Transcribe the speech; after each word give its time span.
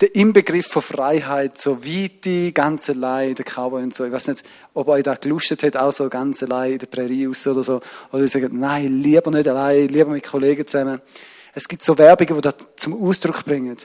der 0.00 0.14
Inbegriff 0.14 0.66
von 0.66 0.80
Freiheit, 0.80 1.58
so 1.58 1.84
Weite, 1.84 2.52
ganz 2.52 2.88
allein, 2.88 3.34
der 3.34 3.44
Cowboy 3.44 3.82
und 3.82 3.94
so. 3.94 4.06
Ich 4.06 4.12
weiß 4.12 4.28
nicht, 4.28 4.44
ob 4.72 4.88
euch 4.88 5.02
da 5.02 5.14
gelustet 5.14 5.62
hat, 5.62 5.76
auch 5.76 5.92
so 5.92 6.08
ganz 6.08 6.42
allein 6.42 6.72
in 6.72 6.78
der 6.78 6.86
Prärie 6.86 7.26
raus 7.26 7.46
oder 7.46 7.62
so. 7.62 7.80
Oder 8.10 8.22
ihr 8.22 8.28
sagt, 8.28 8.52
nein, 8.52 9.02
lieber 9.02 9.30
nicht 9.30 9.46
allein, 9.46 9.88
lieber 9.88 10.10
mit 10.10 10.26
Kollegen 10.26 10.66
zusammen. 10.66 11.00
Es 11.54 11.68
gibt 11.68 11.82
so 11.82 11.98
Werbungen, 11.98 12.34
die 12.36 12.40
das 12.40 12.54
zum 12.76 12.94
Ausdruck 12.94 13.44
bringen. 13.44 13.76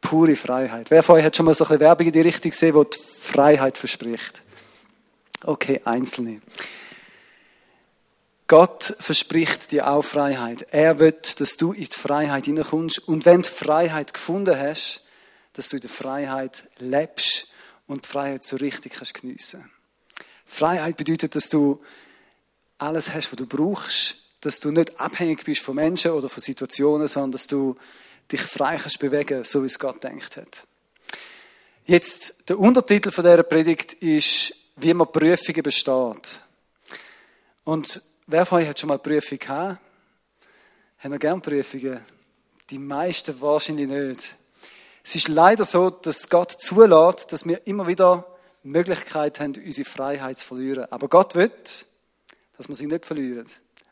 Pure 0.00 0.36
Freiheit. 0.36 0.90
Wer 0.90 1.02
von 1.02 1.16
euch 1.16 1.24
hat 1.24 1.36
schon 1.36 1.46
mal 1.46 1.54
so 1.54 1.64
eine 1.64 1.80
Werbung 1.80 2.06
in 2.06 2.12
die 2.12 2.20
Richtung 2.20 2.50
gesehen, 2.50 2.74
die, 2.74 2.90
die 2.90 2.98
Freiheit 3.20 3.78
verspricht? 3.78 4.42
Okay, 5.44 5.80
Einzelne. 5.84 6.40
Gott 8.48 8.96
verspricht 8.98 9.72
dir 9.72 9.88
auch 9.88 10.04
Freiheit. 10.04 10.66
Er 10.70 10.98
wird, 10.98 11.40
dass 11.40 11.56
du 11.56 11.72
in 11.72 11.84
die 11.84 11.98
Freiheit 11.98 12.46
hineinkommst. 12.46 13.08
Und 13.08 13.24
wenn 13.24 13.42
du 13.42 13.48
Freiheit 13.48 14.12
gefunden 14.12 14.58
hast, 14.58 15.03
dass 15.54 15.70
du 15.70 15.76
in 15.76 15.82
der 15.82 15.90
Freiheit 15.90 16.64
lebst 16.78 17.48
und 17.86 18.04
die 18.04 18.08
Freiheit 18.08 18.44
so 18.44 18.56
richtig 18.56 18.92
kannst 18.92 19.14
geniessen. 19.14 19.70
Freiheit 20.44 20.96
bedeutet, 20.96 21.34
dass 21.34 21.48
du 21.48 21.82
alles 22.78 23.12
hast, 23.12 23.32
was 23.32 23.38
du 23.38 23.46
brauchst, 23.46 24.18
dass 24.40 24.60
du 24.60 24.70
nicht 24.70 25.00
abhängig 25.00 25.44
bist 25.44 25.62
von 25.62 25.76
Menschen 25.76 26.10
oder 26.10 26.28
von 26.28 26.42
Situationen, 26.42 27.08
sondern 27.08 27.32
dass 27.32 27.46
du 27.46 27.76
dich 28.30 28.42
frei 28.42 28.76
kannst 28.76 28.98
bewegen, 28.98 29.44
so 29.44 29.62
wie 29.62 29.66
es 29.66 29.78
Gott 29.78 30.02
denkt 30.04 30.36
hat. 30.36 30.64
Jetzt, 31.86 32.48
der 32.48 32.58
Untertitel 32.58 33.10
von 33.10 33.24
dieser 33.24 33.42
Predigt 33.42 33.94
ist, 33.94 34.54
wie 34.76 34.94
man 34.94 35.10
Prüfungen 35.10 35.62
besteht. 35.62 36.40
Und 37.64 38.02
wer 38.26 38.44
von 38.44 38.58
euch 38.58 38.68
hat 38.68 38.78
schon 38.78 38.88
mal 38.88 38.98
Prüfungen 38.98 39.38
gehabt? 39.38 39.80
Haben 40.98 41.12
wir 41.12 41.18
gerne 41.18 41.40
Prüfungen? 41.40 42.00
Die 42.70 42.78
meisten 42.78 43.38
wahrscheinlich 43.40 43.88
nicht. 43.88 44.36
Es 45.06 45.14
ist 45.14 45.28
leider 45.28 45.66
so, 45.66 45.90
dass 45.90 46.30
Gott 46.30 46.50
zulässt, 46.50 47.30
dass 47.30 47.46
wir 47.46 47.66
immer 47.66 47.86
wieder 47.86 48.26
Möglichkeit 48.62 49.38
haben, 49.38 49.54
unsere 49.54 49.88
Freiheit 49.88 50.38
zu 50.38 50.46
verlieren. 50.46 50.90
Aber 50.90 51.08
Gott 51.08 51.34
will, 51.34 51.52
dass 52.56 52.68
wir 52.68 52.74
sie 52.74 52.86
nicht 52.86 53.04
verlieren. 53.04 53.46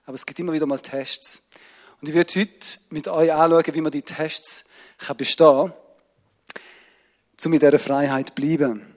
Aber 0.06 0.14
es 0.14 0.25
gibt 0.25 0.39
immer 0.39 0.55
wieder 0.55 0.64
mal 0.64 0.78
Tests. 0.78 1.47
Und 2.00 2.09
ich 2.09 2.14
werde 2.14 2.41
heute 2.41 2.78
mit 2.89 3.09
euch 3.09 3.31
anschauen, 3.31 3.75
wie 3.75 3.81
man 3.83 3.92
die 3.92 4.00
Tests 4.00 4.64
kann 4.97 5.19
bestehen 5.19 5.70
kann, 5.70 5.75
um 7.44 7.53
in 7.53 7.61
dieser 7.61 7.78
Freiheit 7.78 8.28
zu 8.28 8.34
bleiben. 8.34 8.97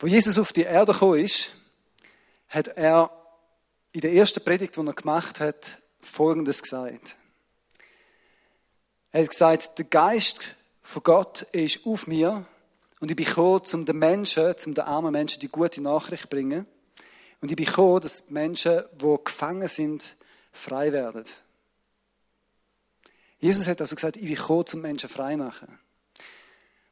Wo 0.00 0.08
Jesus 0.08 0.40
auf 0.40 0.52
die 0.52 0.64
Erde 0.64 0.92
gekommen 0.92 1.20
ist, 1.20 1.52
hat 2.48 2.66
er 2.66 3.12
in 3.92 4.00
der 4.00 4.12
ersten 4.12 4.42
Predigt, 4.42 4.76
die 4.76 4.84
er 4.84 4.92
gemacht 4.92 5.38
hat, 5.38 5.78
Folgendes 6.02 6.62
gesagt. 6.62 7.16
Er 9.12 9.22
hat 9.22 9.30
gesagt, 9.30 9.78
der 9.78 9.84
Geist 9.84 10.56
von 10.90 11.04
Gott 11.04 11.42
ist 11.52 11.86
auf 11.86 12.08
mir 12.08 12.44
und 12.98 13.12
ich 13.12 13.16
bin 13.16 13.24
gekommen, 13.24 13.62
um 13.74 13.84
den 13.84 13.96
Menschen, 13.96 14.54
um 14.66 14.74
den 14.74 14.84
armen 14.84 15.12
Menschen 15.12 15.38
die 15.38 15.48
gute 15.48 15.80
Nachricht 15.80 16.22
zu 16.22 16.28
bringen. 16.28 16.66
Und 17.40 17.48
ich 17.48 17.56
bin 17.56 17.64
gekommen, 17.64 18.00
dass 18.00 18.26
die 18.26 18.32
Menschen, 18.32 18.82
die 19.00 19.16
gefangen 19.24 19.68
sind, 19.68 20.16
frei 20.52 20.92
werden. 20.92 21.24
Jesus 23.38 23.68
hat 23.68 23.80
also 23.80 23.94
gesagt, 23.94 24.16
ich 24.16 24.24
bin 24.24 24.34
gekommen, 24.34 24.64
um 24.74 24.80
Menschen 24.80 25.08
frei 25.08 25.34
zu 25.34 25.38
machen. 25.38 25.78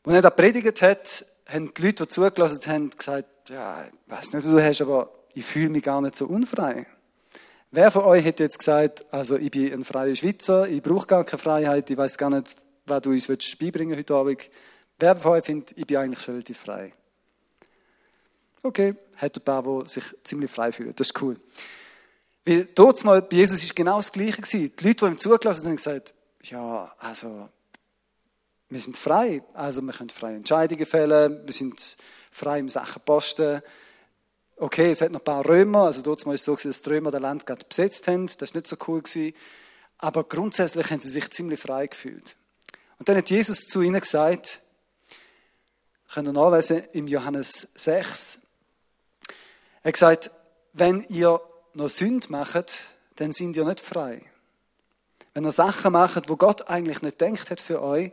Als 0.04 0.14
er 0.14 0.22
das 0.22 0.36
predigt 0.36 0.80
hat, 0.80 1.26
haben 1.46 1.74
die 1.74 1.82
Leute, 1.82 2.04
die 2.04 2.08
zugelassen 2.08 2.72
haben, 2.72 2.90
gesagt, 2.90 3.50
ja, 3.50 3.84
ich 3.84 4.12
weiß 4.12 4.32
nicht, 4.32 4.46
was 4.46 4.52
du 4.52 4.62
hast, 4.62 4.80
aber 4.80 5.12
ich 5.34 5.44
fühle 5.44 5.70
mich 5.70 5.82
gar 5.82 6.00
nicht 6.00 6.14
so 6.14 6.26
unfrei. 6.26 6.86
Wer 7.72 7.90
von 7.90 8.04
euch 8.04 8.24
hätte 8.24 8.44
jetzt 8.44 8.60
gesagt, 8.60 9.12
also 9.12 9.36
ich 9.36 9.50
bin 9.50 9.72
ein 9.72 9.84
freier 9.84 10.14
Schweizer, 10.14 10.68
ich 10.68 10.82
brauche 10.82 11.08
gar 11.08 11.24
keine 11.24 11.42
Freiheit, 11.42 11.90
ich 11.90 11.96
weiß 11.96 12.16
gar 12.16 12.30
nicht, 12.30 12.56
was 12.88 13.02
du 13.02 13.10
uns 13.10 13.26
beibringen 13.26 13.96
willst 13.96 14.10
heute 14.10 14.20
Abend. 14.20 14.50
Wer 14.98 15.16
von 15.16 15.32
euch 15.32 15.44
findet, 15.44 15.76
ich 15.76 15.86
bin 15.86 15.96
eigentlich 15.96 16.20
schon 16.20 16.34
relativ 16.34 16.58
frei? 16.58 16.92
Okay, 18.62 18.94
hat 19.16 19.36
ein 19.36 19.44
paar, 19.44 19.62
die 19.62 19.88
sich 19.88 20.04
ziemlich 20.24 20.50
frei 20.50 20.72
fühlen. 20.72 20.92
Das 20.96 21.08
ist 21.08 21.22
cool. 21.22 21.36
Weil 22.44 22.66
dort 22.74 23.04
mal 23.04 23.22
bei 23.22 23.36
Jesus 23.36 23.62
ist 23.62 23.76
genau 23.76 23.98
das 23.98 24.10
Gleiche. 24.10 24.40
Die 24.42 24.72
Leute, 24.80 24.94
die 24.94 25.04
ihm 25.04 25.18
zugelassen 25.18 25.60
haben, 25.60 25.68
haben 25.68 25.76
gesagt, 25.76 26.14
ja, 26.44 26.92
also, 26.98 27.48
wir 28.70 28.80
sind 28.80 28.96
frei. 28.96 29.42
Also, 29.52 29.82
wir 29.82 29.92
können 29.92 30.10
freie 30.10 30.36
Entscheidungen 30.36 30.86
fällen. 30.86 31.42
Wir 31.44 31.52
sind 31.52 31.96
frei 32.32 32.58
im 32.58 32.68
Sachen 32.68 33.02
Posten. 33.04 33.60
Okay, 34.56 34.90
es 34.90 35.02
hat 35.02 35.12
noch 35.12 35.20
ein 35.20 35.24
paar 35.24 35.46
Römer. 35.46 35.84
Also, 35.84 36.02
dort 36.02 36.24
mal 36.26 36.34
ist 36.34 36.40
es 36.40 36.44
so 36.46 36.56
dass 36.56 36.82
die 36.82 36.88
Römer 36.88 37.10
das 37.10 37.20
Land 37.20 37.46
gerade 37.46 37.64
besetzt 37.64 38.08
haben. 38.08 38.26
Das 38.26 38.54
war 38.54 38.56
nicht 38.56 38.66
so 38.66 38.76
cool. 38.88 39.02
Aber 39.98 40.24
grundsätzlich 40.24 40.90
haben 40.90 41.00
sie 41.00 41.10
sich 41.10 41.30
ziemlich 41.30 41.60
frei 41.60 41.86
gefühlt. 41.86 42.37
Und 42.98 43.08
dann 43.08 43.16
hat 43.16 43.30
Jesus 43.30 43.66
zu 43.66 43.80
ihnen 43.82 44.00
gesagt, 44.00 44.60
können 46.12 46.26
wir 46.26 46.32
nachlesen 46.32 46.84
im 46.92 47.06
Johannes 47.06 47.72
6, 47.74 48.42
er 49.82 49.88
hat 49.88 49.92
gesagt, 49.92 50.30
wenn 50.72 51.02
ihr 51.04 51.40
noch 51.74 51.88
Sünde 51.88 52.26
macht, 52.30 52.86
dann 53.16 53.32
sind 53.32 53.56
ihr 53.56 53.64
nicht 53.64 53.80
frei. 53.80 54.22
Wenn 55.34 55.44
ihr 55.44 55.52
Sachen 55.52 55.92
macht, 55.92 56.28
wo 56.28 56.36
Gott 56.36 56.68
eigentlich 56.68 57.02
nicht 57.02 57.20
denkt 57.20 57.50
hat 57.50 57.60
für 57.60 57.80
euch, 57.80 58.12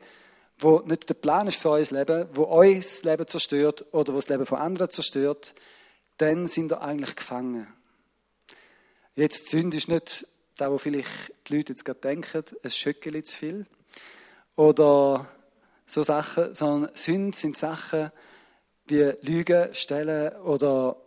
wo 0.59 0.79
nicht 0.81 1.09
der 1.09 1.15
Plan 1.15 1.47
ist 1.47 1.59
für 1.59 1.71
euer 1.71 1.85
Leben, 1.89 2.29
wo 2.33 2.45
euch 2.45 2.77
das 2.77 3.03
Leben 3.03 3.27
zerstört 3.27 3.85
oder 3.93 4.13
wo 4.13 4.17
das 4.17 4.29
Leben 4.29 4.45
von 4.45 4.59
anderen 4.59 4.89
zerstört, 4.89 5.55
dann 6.17 6.47
sind 6.47 6.71
ihr 6.71 6.81
eigentlich 6.81 7.15
gefangen. 7.15 7.67
Jetzt 9.15 9.49
Sünde 9.49 9.77
ist 9.77 9.87
nicht 9.87 10.27
da, 10.57 10.71
wo 10.71 10.77
vielleicht 10.77 11.33
die 11.47 11.57
Leute 11.57 11.73
jetzt 11.73 11.83
gerade 11.83 11.99
denken, 11.99 12.43
es 12.63 12.77
schöckeli 12.77 13.23
zu 13.23 13.37
viel 13.37 13.65
oder 14.55 15.25
so 15.85 16.03
Sachen, 16.03 16.53
sondern 16.53 16.93
Sünde 16.95 17.37
sind 17.37 17.57
Sachen 17.57 18.11
wie 18.87 19.13
Lügen, 19.21 19.73
Stellen 19.73 20.35
oder 20.41 20.97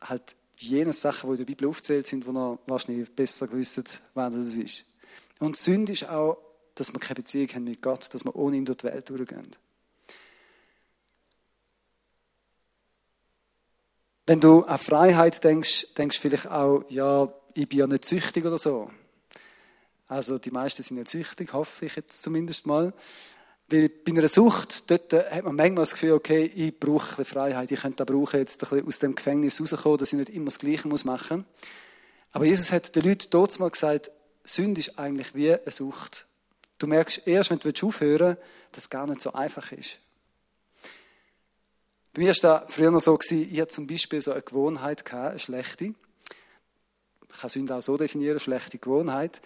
halt 0.00 0.36
jene 0.56 0.92
Sachen, 0.92 1.28
die 1.28 1.32
in 1.32 1.38
der 1.38 1.44
Bibel 1.44 1.68
aufzählt 1.68 2.06
sind, 2.06 2.26
wo 2.26 2.32
noch 2.32 2.58
wahrscheinlich 2.66 3.10
besser 3.14 3.48
gewusst 3.48 4.02
was 4.14 4.34
das 4.34 4.56
ist. 4.56 4.84
Und 5.38 5.56
Sünde 5.56 5.92
ist 5.92 6.08
auch, 6.08 6.38
dass 6.74 6.92
wir 6.92 7.00
keine 7.00 7.16
Beziehung 7.16 7.48
haben 7.48 7.64
mit 7.64 7.82
Gott, 7.82 8.12
dass 8.12 8.24
wir 8.24 8.34
ohne 8.36 8.56
ihn 8.56 8.64
durch 8.64 8.78
die 8.78 8.84
Welt 8.84 9.08
durchgehen. 9.08 9.56
Wenn 14.26 14.40
du 14.40 14.62
an 14.62 14.78
Freiheit 14.78 15.42
denkst, 15.42 15.94
denkst 15.94 16.16
du 16.16 16.22
vielleicht 16.22 16.46
auch, 16.46 16.84
ja, 16.88 17.32
ich 17.54 17.68
bin 17.68 17.80
ja 17.80 17.86
nicht 17.86 18.04
süchtig 18.04 18.44
oder 18.44 18.58
so. 18.58 18.90
Also 20.10 20.38
die 20.38 20.50
meisten 20.50 20.82
sind 20.82 20.96
ja 20.96 21.06
süchtig, 21.06 21.52
hoffe 21.52 21.86
ich 21.86 21.94
jetzt 21.94 22.24
zumindest 22.24 22.66
mal. 22.66 22.92
Weil 23.68 23.88
bei 23.88 24.10
einer 24.10 24.26
Sucht, 24.26 24.90
dort 24.90 25.12
hat 25.12 25.44
man 25.44 25.54
manchmal 25.54 25.82
das 25.82 25.92
Gefühl, 25.92 26.14
okay, 26.14 26.46
ich 26.46 26.76
brauche 26.80 27.04
ein 27.04 27.08
bisschen 27.10 27.24
Freiheit, 27.26 27.70
ich 27.70 27.80
könnte 27.80 28.04
da 28.04 28.12
brauchen, 28.12 28.40
jetzt 28.40 28.60
ein 28.60 28.68
bisschen 28.68 28.88
aus 28.88 28.98
dem 28.98 29.14
Gefängnis 29.14 29.60
rauskommen, 29.60 29.98
dass 29.98 30.12
ich 30.12 30.18
nicht 30.18 30.30
immer 30.30 30.46
das 30.46 30.58
Gleiche 30.58 30.88
machen 30.88 31.38
muss. 31.38 31.44
Aber 32.32 32.44
Jesus 32.44 32.72
hat 32.72 32.96
den 32.96 33.04
Leuten 33.04 33.28
dort 33.30 33.56
mal 33.60 33.70
gesagt, 33.70 34.10
Sünde 34.42 34.80
ist 34.80 34.98
eigentlich 34.98 35.32
wie 35.36 35.52
eine 35.52 35.70
Sucht. 35.70 36.26
Du 36.78 36.88
merkst 36.88 37.28
erst, 37.28 37.50
wenn 37.50 37.60
du 37.60 37.86
aufhören 37.86 38.36
willst, 38.36 38.42
dass 38.72 38.84
es 38.84 38.90
gar 38.90 39.06
nicht 39.06 39.22
so 39.22 39.32
einfach 39.32 39.70
ist. 39.70 40.00
Bei 42.14 42.22
mir 42.22 42.34
war 42.34 42.62
das 42.62 42.74
früher 42.74 42.90
noch 42.90 43.00
so, 43.00 43.16
ich 43.20 43.60
hatte 43.60 43.68
zum 43.68 43.86
Beispiel 43.86 44.20
so 44.20 44.32
eine 44.32 44.42
Gewohnheit, 44.42 45.12
eine 45.12 45.38
schlechte. 45.38 45.84
Ich 45.84 47.40
kann 47.40 47.48
Sünde 47.48 47.76
auch 47.76 47.80
so 47.82 47.96
definieren, 47.96 48.32
eine 48.32 48.40
schlechte 48.40 48.78
Gewohnheit. 48.78 49.40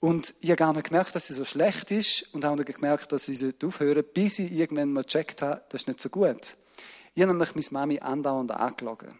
Und 0.00 0.34
ich 0.40 0.48
habe 0.48 0.56
gar 0.56 0.72
nicht 0.72 0.88
gemerkt, 0.88 1.14
dass 1.14 1.26
sie 1.26 1.34
so 1.34 1.44
schlecht 1.44 1.90
ist 1.90 2.34
und 2.34 2.44
habe 2.44 2.56
nicht 2.56 2.74
gemerkt, 2.74 3.12
dass 3.12 3.26
sie 3.26 3.34
aufhören 3.62 4.02
bis 4.14 4.38
ich 4.38 4.50
irgendwann 4.50 4.94
mal 4.94 5.04
gecheckt 5.04 5.42
habe, 5.42 5.62
das 5.68 5.82
ist 5.82 5.88
nicht 5.88 6.00
so 6.00 6.08
gut. 6.08 6.56
Ich 7.14 7.22
habe 7.22 7.34
nämlich 7.34 7.54
meine 7.54 7.66
Mami 7.70 7.98
andauernd 8.00 8.50
angelogen. 8.50 9.18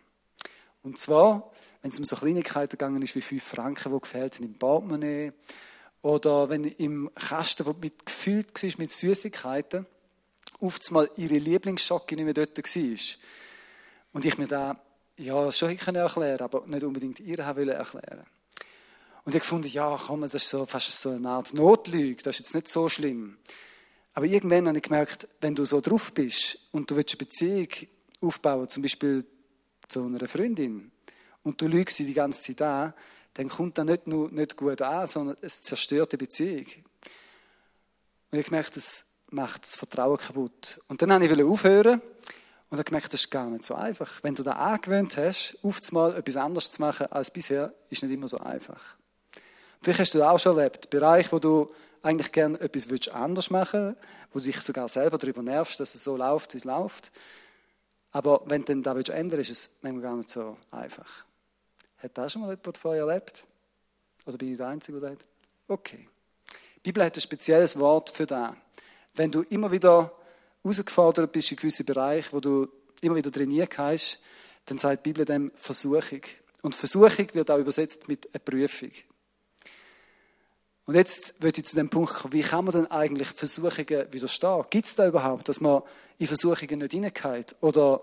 Und 0.83 0.99
zwar, 0.99 1.51
wenn 1.83 1.91
es 1.91 1.99
um 1.99 2.07
so 2.07 2.17
Kleinigkeiten 2.17 2.79
gegangen 2.79 3.03
ist, 3.03 3.15
wie 3.15 3.21
fünf 3.21 3.45
Franken, 3.45 3.93
die 3.93 4.01
gefehlt 4.01 4.35
sind 4.35 4.47
im 4.47 4.55
Portemonnaie, 4.55 5.33
oder 6.01 6.49
wenn 6.49 6.65
im 6.65 7.11
Kasten, 7.15 7.65
der 7.65 7.75
mit 7.75 8.07
gefüllt 8.07 8.63
war 8.63 8.71
mit 8.79 8.91
Süßigkeiten, 8.91 9.85
oft 10.61 10.91
mal 10.93 11.11
ihre 11.17 11.37
Lieblingsschocke 11.37 12.17
nicht 12.17 12.25
mehr 12.25 12.33
dort 12.33 12.57
war. 12.57 12.99
Und 14.15 14.25
ich 14.25 14.39
mir 14.39 14.47
da, 14.47 14.81
ja, 15.19 15.53
schon 15.53 15.77
erklären 15.95 16.41
aber 16.41 16.67
nicht 16.67 16.85
unbedingt 16.85 17.21
ihr 17.21 17.39
erklären 17.39 18.25
und 19.25 19.35
ich 19.35 19.41
gefunden, 19.41 19.69
ja, 19.69 19.99
komm, 20.07 20.23
das 20.23 20.35
ist 20.35 20.49
so, 20.49 20.65
fast 20.67 21.01
so 21.01 21.11
eine 21.11 21.29
Art 21.29 21.55
Notlüge, 21.55 22.23
das 22.23 22.37
ist 22.37 22.47
jetzt 22.47 22.55
nicht 22.55 22.69
so 22.69 22.89
schlimm. 22.89 23.37
Aber 24.15 24.27
irgendwann 24.27 24.69
habe 24.69 24.79
ich 24.79 24.83
gemerkt, 24.83 25.29
wenn 25.41 25.55
du 25.55 25.65
so 25.65 25.81
drauf 25.81 26.13
bist 26.13 26.59
und 26.73 26.91
du 26.91 26.97
willst 26.97 27.13
eine 27.13 27.19
Beziehung 27.19 27.69
aufbauen, 28.21 28.69
zum 28.69 28.83
Beispiel 28.83 29.25
zu 29.89 30.05
einer 30.05 30.29
Freundin, 30.29 30.91
und 31.43 31.61
du 31.61 31.67
lügst 31.67 31.97
sie 31.97 32.07
die 32.07 32.15
ganze 32.15 32.43
Zeit 32.43 32.63
an, 32.63 32.95
dann 33.35 33.49
kommt 33.49 33.79
das 33.79 33.87
nicht 33.87 34.07
nur 34.07 34.31
nicht 34.31 34.57
gut 34.57 34.83
an, 34.83 35.07
sondern 35.07 35.37
es 35.41 35.63
zerstört 35.63 36.13
die 36.13 36.17
Beziehung. 36.17 36.67
Und 38.31 38.39
ich 38.39 38.47
gemerkt, 38.47 38.77
das 38.77 39.07
macht 39.31 39.63
das 39.63 39.77
Vertrauen 39.77 40.19
kaputt. 40.19 40.81
Und 40.89 41.01
dann 41.01 41.13
habe 41.13 41.25
ich 41.25 41.43
aufhören 41.43 42.03
und 42.69 42.79
habe 42.79 42.85
gemerkt, 42.85 43.13
das 43.13 43.23
ist 43.23 43.31
gar 43.31 43.49
nicht 43.49 43.65
so 43.65 43.75
einfach. 43.75 44.23
Wenn 44.23 44.35
du 44.35 44.43
da 44.43 44.53
angewöhnt 44.53 45.17
hast, 45.17 45.59
aufzumal 45.63 46.17
etwas 46.17 46.37
anderes 46.37 46.73
zu 46.73 46.81
machen 46.81 47.07
als 47.07 47.31
bisher, 47.31 47.73
ist 47.89 48.03
nicht 48.03 48.13
immer 48.13 48.29
so 48.29 48.39
einfach. 48.39 48.97
Vielleicht 49.83 50.01
hast 50.01 50.15
du 50.15 50.19
das 50.19 50.29
auch 50.29 50.39
schon 50.39 50.59
erlebt. 50.59 50.91
Bereich, 50.91 51.33
wo 51.33 51.39
du 51.39 51.73
eigentlich 52.03 52.33
gerne 52.33 52.61
etwas 52.61 53.09
anders 53.09 53.51
machen 53.51 53.97
willst, 53.97 53.99
wo 54.33 54.39
du 54.39 54.45
dich 54.47 54.61
sogar 54.61 54.89
selber 54.89 55.19
darüber 55.19 55.43
nervst, 55.43 55.81
dass 55.81 55.95
es 55.95 56.05
so 56.05 56.17
läuft, 56.17 56.55
wie 56.55 56.59
es 56.59 56.65
läuft. 56.65 57.11
Aber 58.13 58.43
wenn 58.47 58.65
du 58.65 58.81
dann 58.81 58.83
da 58.83 59.13
ändern 59.13 59.39
willst, 59.39 59.51
ist 59.51 59.59
es 59.59 59.79
manchmal 59.83 60.03
gar 60.03 60.17
nicht 60.17 60.31
so 60.31 60.57
einfach. 60.71 61.25
Hat 61.99 62.17
das 62.17 62.33
schon 62.33 62.43
mal 62.43 62.51
jemand 62.51 62.79
vorher 62.79 63.05
erlebt? 63.05 63.45
Oder 64.27 64.39
bin 64.39 64.53
ich 64.53 64.59
der 64.59 64.69
Einzige, 64.69 65.01
der 65.01 65.11
das 65.11 65.19
hat? 65.19 65.27
Okay. 65.69 66.09
Die 66.77 66.81
Bibel 66.91 67.05
hat 67.05 67.17
ein 67.17 67.21
spezielles 67.21 67.79
Wort 67.79 68.11
für 68.11 68.27
das. 68.27 68.55
Wenn 69.15 69.31
du 69.31 69.43
immer 69.43 69.71
wieder 69.71 70.13
herausgefordert 70.63 71.33
bist 71.33 71.51
in 71.51 71.57
gewisse 71.57 71.85
Bereiche, 71.85 72.33
wo 72.33 72.41
du 72.41 72.69
immer 73.01 73.17
wieder 73.17 73.31
trainiert 73.31 73.77
hast, 73.79 74.21
dann 74.67 74.79
sagt 74.79 75.05
die 75.05 75.11
Bibel 75.11 75.25
dem 75.25 75.53
Versuchung. 75.55 76.23
Und 76.63 76.75
Versuchung 76.75 77.27
wird 77.33 77.51
auch 77.51 77.59
übersetzt 77.59 78.09
mit 78.09 78.29
einer 78.33 78.43
Prüfung. 78.43 78.91
Und 80.91 80.97
jetzt 80.97 81.41
würde 81.41 81.61
ich 81.61 81.67
zu 81.67 81.77
dem 81.77 81.89
Punkt 81.89 82.13
kommen, 82.13 82.33
wie 82.33 82.43
kann 82.43 82.65
man 82.65 82.75
denn 82.75 82.91
eigentlich 82.91 83.29
Versuchungen 83.29 84.13
widerstehen? 84.13 84.65
Gibt 84.71 84.87
es 84.87 84.97
da 84.97 85.07
überhaupt, 85.07 85.49
dass 85.49 85.61
man 85.61 85.83
in 86.19 86.27
Versuchungen 86.27 86.81
nicht 86.81 86.91
hineingeht? 86.91 87.55
Oder, 87.61 88.01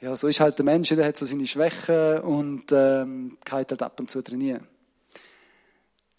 ja, 0.00 0.16
so 0.16 0.26
ist 0.26 0.40
halt 0.40 0.56
der 0.56 0.64
Mensch, 0.64 0.88
der 0.88 1.04
hat 1.04 1.18
so 1.18 1.26
seine 1.26 1.46
Schwächen 1.46 2.20
und 2.20 2.72
ähm, 2.72 3.36
geht 3.44 3.52
halt 3.52 3.82
ab 3.82 4.00
und 4.00 4.10
zu 4.10 4.22
trainieren. 4.22 4.66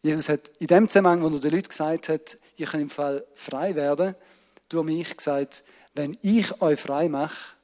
Jesus 0.04 0.30
hat 0.30 0.52
in 0.60 0.68
dem 0.68 0.88
Zusammenhang, 0.88 1.24
wo 1.24 1.36
er 1.36 1.40
den 1.40 1.52
Leuten 1.52 1.68
gesagt 1.68 2.10
hat, 2.10 2.38
ihr 2.58 2.68
könnt 2.68 2.84
im 2.84 2.92
Fall 2.92 3.26
frei 3.34 3.74
werden, 3.74 4.14
durch 4.70 4.86
mich 4.86 5.18
gesagt, 5.18 5.64
wenn 5.96 6.16
ich 6.22 6.62
euch 6.62 6.80
frei 6.80 7.10
mache, 7.10 7.56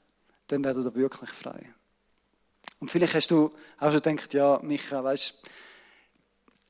dann 0.48 0.64
werdet 0.64 0.86
ihr 0.86 0.96
wirklich 0.96 1.30
frei. 1.30 1.72
Und 2.80 2.90
vielleicht 2.90 3.14
hast 3.14 3.30
du 3.30 3.52
auch 3.78 3.92
schon 3.92 4.02
gedacht, 4.02 4.34
ja, 4.34 4.60
Micha, 4.64 5.04
weißt 5.04 5.36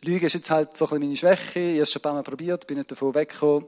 Lüge 0.03 0.25
ist 0.25 0.33
jetzt 0.33 0.51
halt 0.51 0.75
so 0.75 0.85
ein 0.85 0.99
bisschen 0.99 1.01
meine 1.01 1.17
Schwäche, 1.17 1.59
ich 1.59 1.71
habe 1.73 1.81
es 1.81 1.91
schon 1.91 1.99
ein 1.99 2.03
paar 2.03 2.13
Mal 2.13 2.23
probiert, 2.23 2.67
bin 2.67 2.77
nicht 2.77 2.91
davon 2.91 3.15
weggekommen. 3.15 3.67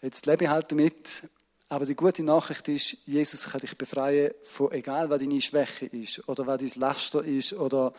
Jetzt 0.00 0.26
lebe 0.26 0.44
ich 0.44 0.50
halt 0.50 0.72
damit. 0.72 1.28
Aber 1.68 1.86
die 1.86 1.94
gute 1.94 2.22
Nachricht 2.22 2.68
ist, 2.68 2.98
Jesus 3.06 3.50
kann 3.50 3.60
dich 3.60 3.76
befreien 3.76 4.32
von 4.42 4.72
egal, 4.72 5.08
was 5.08 5.20
deine 5.20 5.40
Schwäche 5.40 5.86
ist 5.86 6.28
oder 6.28 6.46
was 6.46 6.60
dein 6.60 6.80
Laster 6.80 7.24
ist 7.24 7.54
oder 7.54 7.94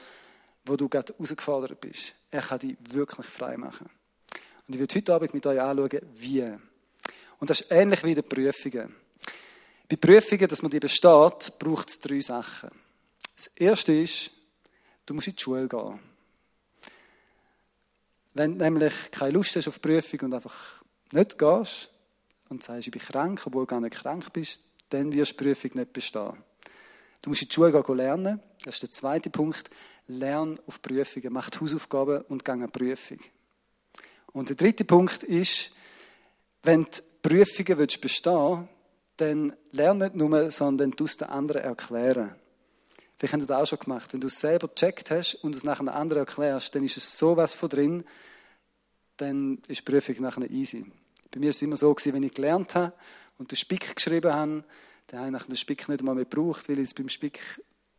wo 0.66 0.76
du 0.76 0.88
gerade 0.88 1.14
herausgefordert 1.14 1.80
bist. 1.82 2.14
Er 2.30 2.42
kann 2.42 2.60
dich 2.60 2.76
wirklich 2.92 3.26
frei 3.26 3.58
machen. 3.58 3.90
Und 4.68 4.76
ich 4.76 4.80
werde 4.80 4.96
heute 4.96 5.14
Abend 5.14 5.34
mit 5.34 5.46
euch 5.46 5.60
anschauen, 5.60 6.02
wie. 6.14 6.54
Und 7.40 7.50
das 7.50 7.62
ist 7.62 7.72
ähnlich 7.72 8.04
wie 8.04 8.16
die 8.16 8.22
Prüfungen. 8.22 8.96
Bei 9.90 9.96
Prüfungen, 9.96 10.48
dass 10.48 10.62
man 10.62 10.72
die 10.72 10.80
besteht, 10.80 11.54
braucht 11.60 11.90
es 11.90 12.00
drei 12.00 12.22
Sachen. 12.22 12.70
Das 13.36 13.48
erste 13.48 13.94
ist, 13.94 14.32
du 15.06 15.14
musst 15.14 15.28
in 15.28 15.36
die 15.36 15.42
Schule 15.42 15.68
gehen. 15.68 16.12
Wenn 18.34 18.58
du 18.58 18.64
nämlich 18.64 19.12
keine 19.12 19.32
Lust 19.32 19.56
hast 19.56 19.68
auf 19.68 19.82
Prüfung 19.82 20.20
und 20.22 20.34
einfach 20.34 20.84
nicht 21.12 21.38
gehst 21.38 21.90
und 22.50 22.64
sagst, 22.64 22.88
ich 22.88 22.92
bin 22.92 23.02
krank, 23.02 23.42
obwohl 23.46 23.64
du 23.64 23.68
gar 23.68 23.82
nicht 23.82 23.96
krank 23.96 24.32
bist, 24.34 24.62
dann 24.90 25.14
wirst 25.14 25.32
die 25.32 25.44
Prüfung 25.44 25.72
nicht 25.76 25.94
bestehen. 25.94 26.34
Du 27.22 27.30
musst 27.30 27.44
in 27.44 27.48
die 27.48 27.54
Schule 27.54 27.72
gehen 27.72 27.98
lernen. 27.98 28.40
Das 28.64 28.76
ist 28.76 28.84
der 28.84 28.92
zweite 28.92 29.30
Punkt. 29.30 29.70
Lern 30.08 30.60
auf 30.68 30.82
Prüfungen. 30.82 31.32
Mach 31.32 31.50
die 31.50 31.60
Hausaufgaben 31.60 32.22
und 32.28 32.44
geh 32.44 32.52
eine 32.52 32.68
Prüfung. 32.68 33.20
Und 34.34 34.50
der 34.50 34.56
dritte 34.56 34.84
Punkt 34.84 35.24
ist, 35.24 35.72
wenn 36.64 36.84
du 36.84 36.90
Prüfungen 37.22 37.78
willst 37.78 38.02
bestehen 38.02 38.68
dann 39.18 39.54
lern 39.72 40.00
nicht 40.00 40.16
nur, 40.16 40.52
sondern 40.52 40.92
du 40.92 41.06
es 41.06 41.18
den 41.18 41.30
anderen 41.30 41.62
erklären. 41.62 42.36
Vielleicht 43.25 43.44
ihr 43.44 43.48
das 43.48 43.62
auch 43.62 43.66
schon 43.66 43.80
gemacht. 43.80 44.12
Wenn 44.12 44.20
du 44.20 44.28
es 44.28 44.38
selber 44.38 44.68
gecheckt 44.68 45.10
hast 45.10 45.36
und 45.36 45.56
es 45.56 45.64
nachher 45.64 45.86
den 45.86 45.90
anderen 45.90 46.25
erklärst, 46.25 46.75
dann 46.75 46.84
ist 46.84 46.98
es 46.98 47.18
sowas 47.18 47.56
von 47.56 47.70
drin, 47.70 48.04
dann 49.16 49.62
ist 49.70 49.80
die 49.80 49.92
Prüfung 49.92 50.16
nachher 50.20 50.52
easy. 50.52 50.92
Bei 51.31 51.40
mir 51.40 51.46
war 51.46 51.52
es 51.52 51.62
immer 51.62 51.78
so, 51.78 51.96
wenn 51.96 52.24
ich 52.24 52.34
gelernt 52.34 52.75
habe 52.75 52.92
und 53.38 53.50
den 53.50 53.56
Spick 53.56 53.96
geschrieben 53.96 54.34
habe, 54.34 54.66
dann 55.08 55.25
habe 55.25 55.38
ich 55.38 55.44
den 55.44 55.56
Spick 55.56 55.88
nicht 55.88 56.02
einmal 56.02 56.16
mehr 56.16 56.25
gebraucht, 56.25 56.68
weil 56.68 56.80
ich 56.80 56.84
es 56.84 56.94
beim 56.94 57.08
Spick 57.08 57.40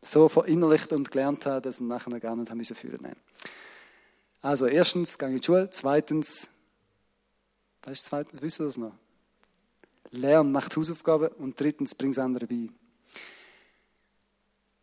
so 0.03 0.29
verinnerlicht 0.29 0.93
und 0.93 1.11
gelernt 1.11 1.47
habe, 1.47 1.63
dass 1.63 1.81
ich 1.81 1.87
nachher 1.87 2.21
gar 2.21 2.37
nicht 2.37 2.51
haben 2.51 2.63
führen 2.63 3.01
musste. 3.01 3.17
Also, 4.43 4.67
erstens, 4.67 5.19
gehe 5.19 5.31
in 5.31 5.39
die 5.39 5.43
Schule. 5.43 5.71
Zweitens, 5.71 6.51
was 7.83 7.95
ist 7.95 8.05
zweitens? 8.05 8.43
Wisst 8.43 8.61
ihr 8.61 8.67
das 8.67 8.77
noch? 8.77 8.93
Lern, 10.11 10.53
macht 10.53 10.77
Hausaufgaben. 10.77 11.29
Und 11.29 11.59
drittens, 11.59 11.95
bring 11.95 12.11
es 12.11 12.19
anderen 12.19 12.47
bei. 12.47 12.84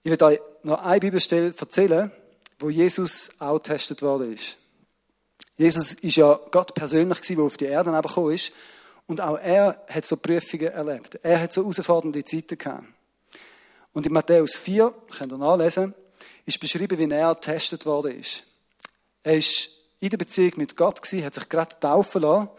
Ich 0.03 0.09
werde 0.09 0.25
euch 0.25 0.39
noch 0.63 0.83
eine 0.83 1.00
Bibelstelle 1.00 1.53
erzählen, 1.56 2.12
wo 2.57 2.71
Jesus 2.71 3.30
auch 3.38 3.62
getestet 3.62 4.01
worden 4.01 4.33
ist. 4.33 4.57
Jesus 5.57 5.94
ist 5.94 6.15
ja 6.15 6.39
Gott 6.50 6.74
persönlich 6.74 7.21
der 7.21 7.39
auf 7.39 7.56
die 7.56 7.65
Erde 7.65 7.92
gekommen 7.92 8.33
ist. 8.33 8.51
Und 9.06 9.21
auch 9.21 9.38
er 9.38 9.80
hat 9.88 10.06
so 10.06 10.18
Prüfungen 10.18 10.69
erlebt. 10.69 11.19
Er 11.21 11.39
hat 11.39 11.53
so 11.53 11.62
herausfordernde 11.62 12.24
Zeiten 12.24 12.57
gehabt. 12.57 12.86
Und 13.94 14.07
in 14.07 14.13
Matthäus 14.13 14.56
4, 14.56 14.92
könnt 15.15 15.33
ihr 15.33 15.38
nachlesen, 15.38 15.94
ist 16.48 16.59
beschrieben, 16.59 16.98
wie 16.98 17.13
er 17.13 17.36
getestet 17.36 17.86
worden 17.86 18.19
ist. 18.19 18.44
Er 19.21 19.36
ist 19.36 19.69
in 20.00 20.09
der 20.09 20.18
Beziehung 20.18 20.53
mit 20.56 20.75
Gott 20.75 21.00
gewesen, 21.03 21.24
hat 21.24 21.36
sich 21.36 21.48
gerade 21.48 21.80
taufen 21.80 22.24
lassen. 22.24 22.50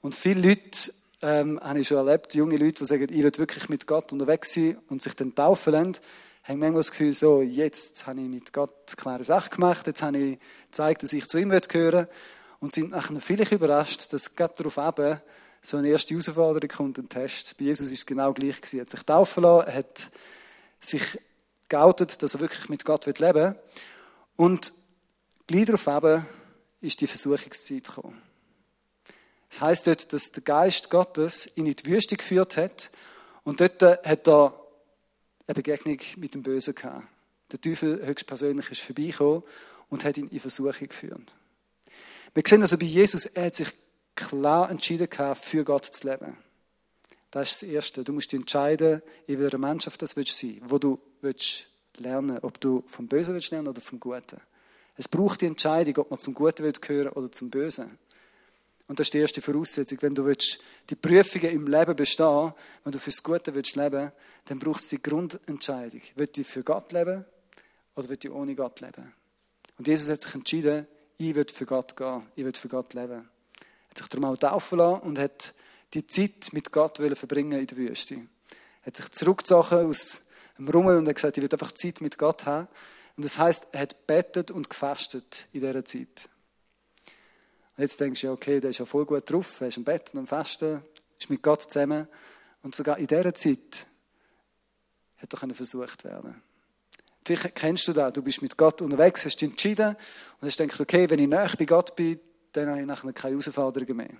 Und 0.00 0.14
viele 0.14 0.48
Leute 0.48 0.90
ähm, 1.20 1.60
habe 1.60 1.80
ich 1.80 1.88
schon 1.88 1.98
erlebt, 1.98 2.34
junge 2.34 2.56
Leute, 2.56 2.78
die 2.78 2.86
sagen, 2.86 3.08
ich 3.10 3.22
will 3.22 3.36
wirklich 3.36 3.68
mit 3.68 3.86
Gott 3.86 4.10
unterwegs 4.10 4.54
sein 4.54 4.78
und 4.88 5.02
sich 5.02 5.14
dann 5.14 5.34
taufen 5.34 5.74
lassen, 5.74 5.98
haben 6.48 6.60
manchmal 6.60 6.80
das 6.80 6.90
Gefühl, 6.90 7.12
so, 7.12 7.42
jetzt 7.42 8.06
habe 8.06 8.20
ich 8.20 8.26
mit 8.26 8.52
Gott 8.54 8.72
eine 8.88 8.96
klare 8.96 9.24
Sache 9.24 9.50
gemacht, 9.50 9.86
jetzt 9.86 10.02
habe 10.02 10.16
ich 10.16 10.38
gezeigt, 10.66 11.02
dass 11.02 11.12
ich 11.12 11.26
zu 11.26 11.36
ihm 11.36 11.50
gehören 11.50 12.06
will 12.06 12.14
und 12.60 12.72
sind 12.72 12.90
nachher 12.90 13.20
vielleicht 13.20 13.52
überrascht, 13.52 14.12
dass 14.12 14.34
gerade 14.34 14.54
darauf 14.56 14.78
eben 14.78 15.20
so 15.60 15.76
eine 15.76 15.88
erste 15.88 16.14
Herausforderung 16.14 16.68
kommt, 16.68 16.98
ein 16.98 17.08
Test. 17.08 17.58
Bei 17.58 17.66
Jesus 17.66 17.88
ist 17.88 17.98
es 17.98 18.06
genau 18.06 18.32
gleich 18.32 18.62
gewesen. 18.62 18.78
Er 18.78 18.82
hat 18.82 18.90
sich 18.90 19.02
taufen 19.02 19.42
lassen, 19.42 19.74
hat 19.74 20.10
sich 20.80 21.20
geoutet, 21.68 22.22
dass 22.22 22.34
er 22.34 22.40
wirklich 22.40 22.68
mit 22.70 22.84
Gott 22.84 23.04
leben 23.04 23.34
will. 23.34 23.54
Und 24.36 24.72
gleich 25.46 25.66
darauf 25.66 25.86
eben 25.86 26.26
ist 26.80 27.00
die 27.00 27.06
Versuchungszeit 27.06 27.84
gekommen. 27.84 28.22
Das 29.50 29.60
heißt 29.60 29.86
dort, 29.86 30.12
dass 30.14 30.32
der 30.32 30.42
Geist 30.44 30.88
Gottes 30.88 31.50
ihn 31.56 31.66
in 31.66 31.76
die 31.76 31.86
Wüste 31.86 32.16
geführt 32.16 32.56
hat 32.56 32.90
und 33.44 33.60
dort 33.60 33.82
hat 33.82 34.28
er 34.28 34.67
eine 35.48 35.54
Begegnung 35.54 35.98
mit 36.16 36.34
dem 36.34 36.42
Bösen 36.42 36.74
gehabt. 36.74 37.06
Der 37.50 37.60
Teufel 37.60 38.04
höchstpersönlich 38.06 38.70
ist 38.70 38.82
vorbeigekommen 38.82 39.42
und 39.88 40.04
hat 40.04 40.18
ihn 40.18 40.28
in 40.28 40.38
Versuchung 40.38 40.88
geführt. 40.88 41.32
Wir 42.34 42.42
sehen 42.46 42.62
also 42.62 42.76
bei 42.76 42.84
Jesus, 42.84 43.24
er 43.24 43.46
hat 43.46 43.54
sich 43.54 43.70
klar 44.14 44.70
entschieden 44.70 45.08
gehabt, 45.08 45.42
für 45.42 45.64
Gott 45.64 45.86
zu 45.86 46.08
leben. 46.08 46.36
Das 47.30 47.50
ist 47.50 47.62
das 47.62 47.68
Erste. 47.68 48.04
Du 48.04 48.12
musst 48.12 48.32
dich 48.32 48.40
entscheiden, 48.40 49.02
in 49.26 49.40
welcher 49.40 49.58
Mannschaft 49.58 50.00
das 50.02 50.16
willst 50.16 50.36
sein 50.36 50.60
wo 50.64 50.78
du 50.78 51.00
willst 51.20 51.68
lernen 51.96 52.38
ob 52.42 52.60
du 52.60 52.84
vom 52.86 53.08
Bösen 53.08 53.34
willst 53.34 53.50
lernen 53.50 53.68
oder 53.68 53.80
vom 53.80 53.98
Guten. 53.98 54.40
Es 54.96 55.08
braucht 55.08 55.40
die 55.40 55.46
Entscheidung, 55.46 55.96
ob 55.98 56.10
man 56.10 56.18
zum 56.18 56.34
Guten 56.34 56.64
will 56.64 56.72
gehören 56.72 57.12
oder 57.12 57.30
zum 57.32 57.50
Bösen. 57.50 57.98
Und 58.88 58.98
das 58.98 59.08
ist 59.08 59.14
die 59.14 59.18
erste 59.18 59.42
Voraussetzung. 59.42 59.98
Wenn 60.00 60.14
du 60.14 60.24
willst, 60.24 60.60
die 60.88 60.96
Prüfungen 60.96 61.50
im 61.50 61.66
Leben 61.66 61.94
bestehen, 61.94 62.52
wenn 62.82 62.92
du 62.92 62.98
fürs 62.98 63.22
Gute 63.22 63.54
willst 63.54 63.76
leben, 63.76 64.10
dann 64.46 64.58
braucht 64.58 64.80
es 64.80 64.88
die 64.88 65.00
Grundentscheidung. 65.00 66.00
Willst 66.16 66.36
du 66.38 66.44
für 66.44 66.62
Gott 66.62 66.92
leben 66.92 67.24
oder 67.94 68.08
willst 68.08 68.24
du 68.24 68.32
ohne 68.32 68.54
Gott 68.54 68.80
leben? 68.80 69.12
Und 69.76 69.86
Jesus 69.86 70.08
hat 70.08 70.22
sich 70.22 70.34
entschieden, 70.34 70.86
ich 71.18 71.34
will 71.34 71.46
für 71.52 71.66
Gott 71.66 71.96
gehen, 71.96 72.26
ich 72.34 72.44
will 72.44 72.54
für 72.54 72.68
Gott 72.68 72.94
leben. 72.94 73.28
Er 73.58 73.90
hat 73.90 73.98
sich 73.98 74.08
darum 74.08 74.24
auch 74.24 74.36
taufen 74.36 74.78
lassen 74.78 75.02
und 75.02 75.18
hat 75.18 75.54
die 75.92 76.06
Zeit 76.06 76.48
mit 76.52 76.72
Gott 76.72 76.96
verbringen 76.96 77.60
in 77.60 77.66
der 77.66 77.76
Wüste. 77.76 78.14
Er 78.14 78.86
hat 78.86 78.96
sich 78.96 79.10
zurückgezogen 79.10 79.90
aus 79.90 80.22
dem 80.56 80.68
Rummel 80.68 80.96
und 80.96 81.08
hat 81.08 81.16
gesagt, 81.16 81.36
ich 81.36 81.42
will 81.42 81.52
einfach 81.52 81.72
Zeit 81.72 82.00
mit 82.00 82.16
Gott 82.16 82.46
haben. 82.46 82.68
Und 83.16 83.24
das 83.24 83.38
heißt, 83.38 83.68
er 83.72 83.80
hat 83.80 84.06
betet 84.06 84.50
und 84.50 84.70
gefastet 84.70 85.48
in 85.52 85.60
dieser 85.60 85.84
Zeit. 85.84 86.30
Jetzt 87.78 88.00
denkst 88.00 88.20
du, 88.20 88.26
ja, 88.26 88.32
okay, 88.32 88.60
der 88.60 88.70
ist 88.70 88.78
ja 88.78 88.84
voll 88.84 89.06
gut 89.06 89.30
drauf, 89.30 89.60
er 89.60 89.68
ist 89.68 89.76
im 89.76 89.84
Bett 89.84 90.10
und 90.12 90.18
am 90.18 90.26
Fasten, 90.26 90.82
ist 91.18 91.30
mit 91.30 91.42
Gott 91.42 91.62
zusammen. 91.62 92.08
Und 92.62 92.74
sogar 92.74 92.98
in 92.98 93.06
dieser 93.06 93.32
Zeit 93.32 93.86
hätte 95.14 95.36
er 95.40 95.54
versucht 95.54 96.04
werden 96.04 96.42
Vielleicht 97.24 97.54
kennst 97.54 97.86
du 97.86 97.92
das, 97.92 98.12
du 98.14 98.22
bist 98.22 98.40
mit 98.40 98.56
Gott 98.56 98.80
unterwegs, 98.80 99.24
hast 99.26 99.36
dich 99.36 99.50
entschieden 99.50 99.96
und 100.40 100.48
hast 100.48 100.56
gedacht, 100.56 100.80
okay, 100.80 101.10
wenn 101.10 101.18
ich 101.18 101.28
näher 101.28 101.52
bei 101.58 101.66
Gott 101.66 101.94
bin, 101.94 102.18
dann 102.52 102.70
habe 102.70 102.80
ich 102.80 102.86
nachher 102.86 103.12
keine 103.12 103.32
Herausforderungen 103.34 103.96
mehr. 103.96 104.16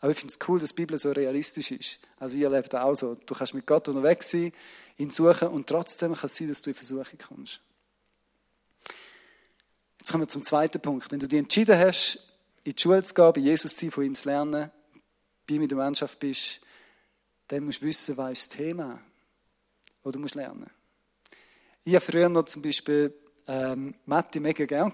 Aber 0.00 0.12
ich 0.12 0.18
finde 0.18 0.32
es 0.32 0.48
cool, 0.48 0.60
dass 0.60 0.70
die 0.70 0.76
Bibel 0.76 0.96
so 0.96 1.10
realistisch 1.10 1.72
ist. 1.72 1.98
Also 2.18 2.36
ich 2.36 2.44
erlebe 2.44 2.68
das 2.68 2.82
auch 2.82 2.94
so. 2.94 3.14
Du 3.16 3.34
kannst 3.34 3.52
mit 3.52 3.66
Gott 3.66 3.88
unterwegs 3.88 4.30
sein, 4.30 4.52
ihn 4.96 5.10
suchen 5.10 5.48
und 5.48 5.66
trotzdem 5.66 6.14
kann 6.14 6.26
es 6.26 6.36
sein, 6.36 6.46
dass 6.48 6.62
du 6.62 6.70
in 6.70 6.74
Versuchung 6.74 7.18
kommst. 7.26 7.60
Jetzt 9.98 10.12
kommen 10.12 10.22
wir 10.22 10.28
zum 10.28 10.44
zweiten 10.44 10.80
Punkt. 10.80 11.10
Wenn 11.10 11.18
du 11.18 11.26
dich 11.26 11.40
entschieden 11.40 11.76
hast, 11.76 12.35
in 12.66 12.72
die 12.72 12.82
Schule 12.82 13.02
zu 13.02 13.14
gehen, 13.14 13.32
bei 13.32 13.40
Jesus 13.40 13.76
zu 13.76 13.84
sein, 13.84 13.90
von 13.92 14.04
ihm 14.04 14.14
zu 14.14 14.28
lernen, 14.28 14.70
bei 15.46 15.54
ihm 15.54 15.62
in 15.62 15.68
der 15.68 15.78
Mannschaft 15.78 16.18
bist, 16.18 16.60
dann 17.46 17.64
musst 17.64 17.80
du 17.80 17.86
wissen, 17.86 18.16
was 18.16 18.32
ist 18.32 18.50
das 18.50 18.58
Thema, 18.58 19.00
das 20.02 20.12
du 20.12 20.18
lernen 20.36 20.60
musst. 20.60 20.72
Ich 21.84 21.94
habe 21.94 22.04
früher 22.04 22.28
noch 22.28 22.46
zum 22.46 22.62
Beispiel 22.62 23.14
ähm, 23.46 23.94
Mathe 24.04 24.40
mega 24.40 24.64
gern 24.64 24.92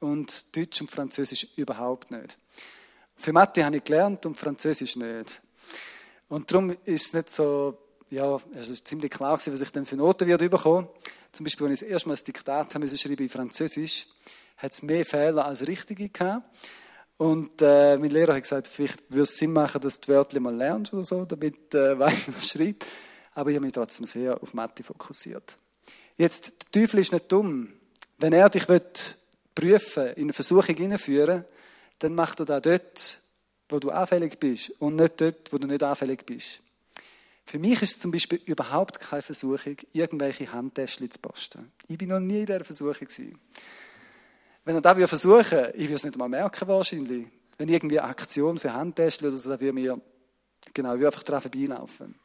und 0.00 0.54
Deutsch 0.54 0.82
und 0.82 0.90
Französisch 0.90 1.48
überhaupt 1.56 2.10
nicht. 2.10 2.38
Für 3.16 3.32
Mathe 3.32 3.64
habe 3.64 3.78
ich 3.78 3.84
gelernt 3.84 4.26
und 4.26 4.36
Französisch 4.36 4.96
nicht. 4.96 5.40
Und 6.28 6.50
darum 6.50 6.76
ist 6.84 7.06
es 7.06 7.14
nicht 7.14 7.30
so, 7.30 7.78
ja, 8.10 8.38
es 8.52 8.68
ist 8.68 8.86
ziemlich 8.86 9.10
klar 9.10 9.38
gewesen, 9.38 9.54
was 9.54 9.62
ich 9.62 9.72
dann 9.72 9.86
für 9.86 9.96
Noten 9.96 10.28
werde 10.28 10.50
bekommen. 10.50 10.86
Zum 11.32 11.44
Beispiel, 11.44 11.64
wenn 11.66 11.72
ich 11.72 11.80
das 11.80 11.88
erste 11.88 12.08
Mal 12.10 12.12
das 12.12 12.24
Diktat 12.24 12.74
habe 12.74 12.80
müssen 12.80 12.98
schreiben 12.98 13.22
in 13.22 13.30
Französisch, 13.30 14.06
hat 14.58 14.72
es 14.72 14.82
mehr 14.82 15.06
Fehler 15.06 15.46
als 15.46 15.66
richtige 15.66 16.10
gehabt. 16.10 16.44
Und 17.18 17.62
äh, 17.62 17.96
mein 17.96 18.10
Lehrer 18.10 18.34
hat 18.34 18.42
gesagt, 18.42 18.68
vielleicht 18.68 19.10
würde 19.10 19.22
es 19.22 19.36
Sinn 19.36 19.52
machen, 19.52 19.80
dass 19.80 20.00
du 20.00 20.06
die 20.06 20.12
Wörter 20.12 20.38
mal 20.40 20.54
lernst 20.54 20.92
oder 20.92 21.04
so, 21.04 21.24
damit 21.24 21.74
äh, 21.74 21.98
weißt, 21.98 22.36
was 22.36 22.48
schreibt. 22.48 22.86
Aber 23.34 23.50
ich 23.50 23.56
habe 23.56 23.64
mich 23.64 23.72
trotzdem 23.72 24.06
sehr 24.06 24.42
auf 24.42 24.54
Mathe 24.54 24.82
fokussiert. 24.82 25.56
Jetzt, 26.16 26.52
der 26.62 26.82
Teufel 26.82 27.00
ist 27.00 27.12
nicht 27.12 27.30
dumm. 27.30 27.72
Wenn 28.18 28.32
er 28.32 28.48
dich 28.48 28.68
will, 28.68 28.82
prüfen, 29.54 30.08
in 30.08 30.24
eine 30.24 30.32
Versuchung 30.32 30.74
hineinführen, 30.74 31.44
dann 31.98 32.14
macht 32.14 32.40
er 32.40 32.46
das 32.46 32.62
dort, 32.62 33.20
wo 33.68 33.78
du 33.78 33.90
anfällig 33.90 34.38
bist 34.38 34.70
und 34.78 34.96
nicht 34.96 35.20
dort, 35.20 35.52
wo 35.52 35.58
du 35.58 35.66
nicht 35.66 35.82
anfällig 35.82 36.24
bist. 36.24 36.60
Für 37.44 37.58
mich 37.58 37.80
ist 37.82 37.96
es 37.96 37.98
zum 37.98 38.10
Beispiel 38.10 38.40
überhaupt 38.44 39.00
keine 39.00 39.22
Versuchung, 39.22 39.76
irgendwelche 39.92 40.52
Handtäschchen 40.52 41.10
zu 41.10 41.18
posten. 41.20 41.72
Ich 41.88 41.96
bin 41.96 42.08
noch 42.08 42.20
nie 42.20 42.40
in 42.40 42.46
dieser 42.46 42.64
Versuchung 42.64 43.06
gewesen. 43.06 43.38
Wenn 44.66 44.74
er 44.74 44.80
das 44.80 45.08
versuchen 45.08 45.52
würde, 45.52 45.72
ich 45.76 45.84
würde 45.84 45.94
es 45.94 46.04
nicht 46.04 46.18
mal 46.18 46.28
merken 46.28 46.66
wahrscheinlich. 46.66 47.28
Wenn 47.56 47.68
irgendwie 47.68 48.00
eine 48.00 48.08
Aktion 48.08 48.58
für 48.58 48.72
Handtäschchen 48.72 49.28
oder 49.28 49.36
so, 49.36 49.48
dann 49.48 49.60
würde 49.60 49.72
mir, 49.72 50.00
genau, 50.74 50.92
ich 50.92 50.98
würde 50.98 51.06
einfach 51.06 51.22
daran 51.22 51.40
vorbeilaufen. 51.40 52.16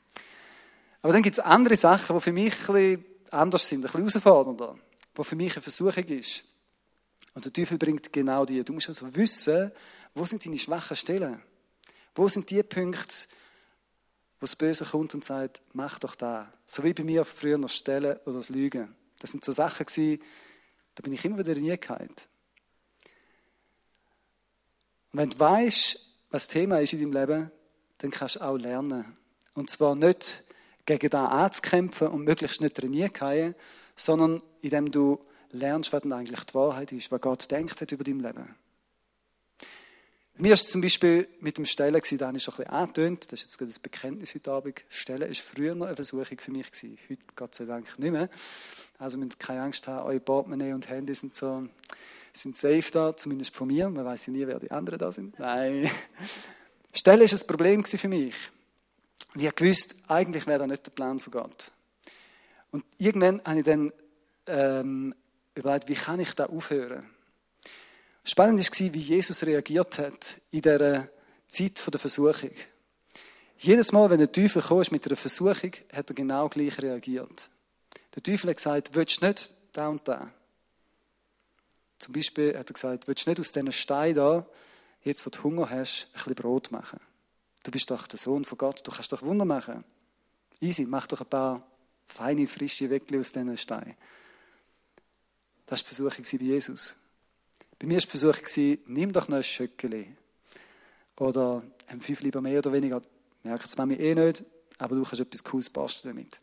Aber 1.03 1.13
dann 1.13 1.21
gibt 1.21 1.37
es 1.37 1.39
andere 1.39 1.75
Sachen, 1.75 2.15
die 2.15 2.21
für 2.21 2.31
mich 2.31 2.53
ein 2.67 2.73
bisschen 2.73 3.05
anders 3.29 3.69
sind, 3.69 3.85
ein 3.85 3.91
bisschen 3.91 4.01
herausfordernder, 4.07 4.75
die 5.15 5.23
für 5.23 5.35
mich 5.35 5.53
eine 5.53 5.61
Versuchung 5.61 6.03
ist. 6.05 6.43
Und 7.35 7.45
der 7.45 7.53
Teufel 7.53 7.77
bringt 7.77 8.11
genau 8.11 8.43
die. 8.43 8.63
Du 8.63 8.73
musst 8.73 8.89
also 8.89 9.15
wissen, 9.15 9.71
wo 10.15 10.25
sind 10.25 10.43
deine 10.43 10.57
schwachen 10.57 10.97
Stellen? 10.97 11.43
Wo 12.15 12.27
sind 12.27 12.49
die 12.49 12.63
Punkte, 12.63 13.27
wo 14.39 14.45
das 14.45 14.55
Böse 14.55 14.85
kommt 14.85 15.13
und 15.13 15.23
sagt, 15.23 15.61
mach 15.73 15.99
doch 15.99 16.15
da. 16.15 16.51
So 16.65 16.83
wie 16.83 16.93
bei 16.93 17.03
mir 17.03 17.23
früher 17.23 17.59
noch 17.59 17.69
Stellen 17.69 18.17
oder 18.25 18.37
das 18.37 18.49
Lügen. 18.49 18.95
Das 19.19 19.29
sind 19.29 19.45
so 19.45 19.51
Sachen 19.51 19.85
da 20.95 21.03
bin 21.03 21.13
ich 21.13 21.23
immer 21.23 21.37
wieder 21.37 21.55
reingehauen. 21.55 22.09
Und 25.11 25.19
wenn 25.19 25.29
du 25.29 25.39
weißt, 25.39 25.99
was 26.29 26.47
das 26.47 26.53
Thema 26.53 26.79
ist 26.79 26.93
in 26.93 26.99
deinem 26.99 27.13
Leben, 27.13 27.51
dann 27.97 28.11
kannst 28.11 28.37
du 28.37 28.41
auch 28.41 28.57
lernen. 28.57 29.17
Und 29.53 29.69
zwar 29.69 29.95
nicht 29.95 30.43
gegen 30.85 31.09
da 31.09 31.27
anzukämpfen 31.27 32.07
und 32.07 32.23
möglichst 32.23 32.61
nicht 32.61 32.81
reinzuhauen, 32.81 33.55
sondern 33.95 34.41
indem 34.61 34.91
du 34.91 35.19
lernst, 35.51 35.91
was 35.93 36.01
denn 36.01 36.13
eigentlich 36.13 36.43
die 36.43 36.53
Wahrheit 36.53 36.91
ist, 36.91 37.11
was 37.11 37.21
Gott 37.21 37.51
denkt 37.51 37.81
hat 37.81 37.91
über 37.91 38.03
dein 38.03 38.19
Leben. 38.19 38.55
Mir 40.37 40.49
war 40.49 40.53
es 40.53 40.69
zum 40.69 40.81
Beispiel 40.81 41.27
mit 41.39 41.57
dem 41.57 41.65
Stellen, 41.65 42.01
da 42.17 42.27
habe 42.27 42.37
ich 42.37 42.43
schon 42.43 42.53
ein 42.55 42.57
bisschen 42.57 42.73
angetönt, 42.73 43.31
das 43.31 43.41
ist 43.41 43.59
jetzt 43.59 43.61
das 43.61 43.79
Bekenntnis 43.79 44.33
heute 44.33 44.51
Abend. 44.51 44.83
Stellen 44.89 45.27
war 45.27 45.35
früher 45.35 45.75
noch 45.75 45.85
eine 45.85 45.95
Versuchung 45.95 46.39
für 46.39 46.51
mich. 46.51 46.71
Gewesen. 46.71 46.97
Heute 47.09 47.21
Gott 47.35 47.53
sei 47.53 47.65
Dank 47.65 47.99
nicht 47.99 48.11
mehr. 48.11 48.29
Also 48.97 49.17
müsst 49.17 49.39
keine 49.39 49.61
Angst 49.61 49.87
haben, 49.87 50.07
eure 50.07 50.19
Portemonnaie 50.19 50.73
und 50.73 50.89
Handy 50.89 51.13
sind 51.13 51.35
so, 51.35 51.67
sind 52.33 52.55
safe 52.55 52.91
da, 52.91 53.15
zumindest 53.15 53.55
von 53.55 53.67
mir. 53.67 53.89
Man 53.89 54.05
weiß 54.05 54.27
ja 54.27 54.33
nie, 54.33 54.47
wer 54.47 54.59
die 54.59 54.71
anderen 54.71 54.99
da 54.99 55.11
sind. 55.11 55.37
Nein. 55.39 55.89
Stellen 56.93 57.21
war 57.21 57.39
ein 57.39 57.47
Problem 57.47 57.85
für 57.85 58.07
mich. 58.07 58.35
Und 59.33 59.43
ich 59.43 59.61
wusste, 59.61 59.95
eigentlich 60.07 60.47
wäre 60.47 60.59
das 60.59 60.67
nicht 60.67 60.85
der 60.85 60.91
Plan 60.91 61.19
von 61.19 61.31
Gott. 61.31 61.71
Und 62.71 62.85
irgendwann 62.97 63.41
habe 63.45 63.59
ich 63.59 63.65
dann 63.65 63.91
ähm, 64.47 65.15
überlegt, 65.55 65.89
wie 65.89 65.95
kann 65.95 66.19
ich 66.19 66.33
da 66.33 66.45
aufhören? 66.45 67.05
Spannend 68.23 68.59
war, 68.59 68.93
wie 68.93 68.99
Jesus 68.99 69.43
reagiert 69.43 69.97
hat 69.99 70.41
in 70.51 70.61
dieser 70.61 71.07
Zeit 71.47 71.83
der 71.91 71.99
Versuchung. 71.99 72.51
Jedes 73.57 73.91
Mal, 73.91 74.09
wenn 74.09 74.19
der 74.19 74.31
Teufel 74.31 74.61
kam 74.61 74.83
mit 74.91 75.05
einer 75.05 75.15
Versuchung, 75.15 75.71
hat 75.93 76.09
er 76.09 76.15
genau 76.15 76.49
gleich 76.49 76.81
reagiert. 76.81 77.49
Der 78.15 78.23
Teufel 78.23 78.49
hat 78.49 78.57
gesagt, 78.57 78.95
willst 78.95 79.21
du 79.21 79.27
nicht 79.27 79.53
da 79.71 79.87
und 79.87 80.07
da? 80.07 80.31
Zum 82.01 82.15
Beispiel 82.15 82.57
hat 82.57 82.67
er 82.67 82.73
gesagt, 82.73 83.07
willst 83.07 83.27
du 83.27 83.29
nicht 83.29 83.39
aus 83.39 83.51
diesen 83.51 83.71
Steinen 83.71 84.15
da, 84.15 84.47
jetzt 85.03 85.23
wo 85.23 85.29
du 85.29 85.43
Hunger 85.43 85.69
hast, 85.69 86.07
ein 86.07 86.13
bisschen 86.13 86.33
Brot 86.33 86.71
machen? 86.71 86.99
Du 87.61 87.69
bist 87.69 87.91
doch 87.91 88.07
der 88.07 88.17
Sohn 88.17 88.43
von 88.43 88.57
Gott, 88.57 88.81
du 88.83 88.91
kannst 88.91 89.11
doch 89.11 89.21
Wunder 89.21 89.45
machen. 89.45 89.83
Easy, 90.59 90.85
mach 90.85 91.05
doch 91.05 91.21
ein 91.21 91.29
paar 91.29 91.67
feine, 92.07 92.47
frische 92.47 92.89
Weckli 92.89 93.19
aus 93.19 93.31
diesen 93.31 93.55
Steinen. 93.55 93.93
Das 95.67 95.81
war 95.81 95.89
die 95.89 95.95
Versuchung 95.95 96.39
bei 96.39 96.43
Jesus. 96.43 96.95
Bei 97.77 97.85
mir 97.85 97.97
war 97.97 98.01
die 98.01 98.07
Versuchung, 98.07 98.77
nimm 98.87 99.13
doch 99.13 99.27
noch 99.27 99.37
ein 99.37 99.43
Schöckeli. 99.43 100.15
Oder 101.17 101.61
ein 101.85 102.01
fünf 102.01 102.21
lieber 102.21 102.41
mehr 102.41 102.57
oder 102.57 102.73
weniger. 102.73 103.03
Merkt 103.43 103.65
es 103.65 103.77
Mami 103.77 103.93
eh 103.93 104.15
nicht, 104.15 104.43
aber 104.79 104.95
du 104.95 105.03
kannst 105.03 105.19
etwas 105.19 105.43
Cooles 105.43 105.69
basteln 105.69 106.15
damit. 106.15 106.39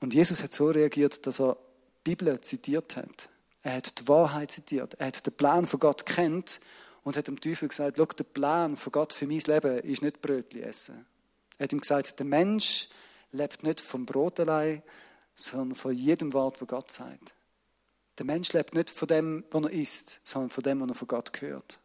Und 0.00 0.14
Jesus 0.14 0.42
hat 0.42 0.52
so 0.52 0.68
reagiert, 0.68 1.24
dass 1.24 1.38
er 1.38 1.56
Bibel 2.08 2.40
zitiert 2.40 2.96
hat. 2.96 3.28
Er 3.62 3.74
hat 3.76 3.98
die 3.98 4.08
Wahrheit 4.08 4.50
zitiert. 4.50 4.94
Er 4.94 5.08
hat 5.08 5.26
den 5.26 5.34
Plan 5.34 5.66
von 5.66 5.78
Gott 5.78 6.06
kennt 6.06 6.60
und 7.02 7.18
hat 7.18 7.28
dem 7.28 7.38
Teufel 7.38 7.68
gesagt, 7.68 7.98
schau, 7.98 8.06
der 8.06 8.24
Plan 8.24 8.76
von 8.76 8.92
Gott 8.92 9.12
für 9.12 9.26
mein 9.26 9.40
Leben 9.40 9.78
ist 9.80 10.00
nicht 10.00 10.22
Brötchen 10.22 10.62
essen. 10.62 11.04
Er 11.58 11.64
hat 11.64 11.72
ihm 11.74 11.80
gesagt, 11.80 12.18
der 12.18 12.24
Mensch 12.24 12.88
lebt 13.30 13.62
nicht 13.62 13.82
vom 13.82 14.06
Brot 14.06 14.40
allein, 14.40 14.82
sondern 15.34 15.74
von 15.74 15.92
jedem 15.92 16.32
Wort, 16.32 16.58
das 16.58 16.68
Gott 16.68 16.90
sagt. 16.90 17.34
Der 18.16 18.24
Mensch 18.24 18.54
lebt 18.54 18.74
nicht 18.74 18.88
von 18.88 19.06
dem, 19.06 19.44
was 19.50 19.64
er 19.64 19.70
isst, 19.70 20.20
sondern 20.24 20.48
von 20.48 20.64
dem, 20.64 20.80
was 20.80 20.88
er 20.88 20.94
von 20.94 21.08
Gott 21.08 21.40
hört. 21.42 21.78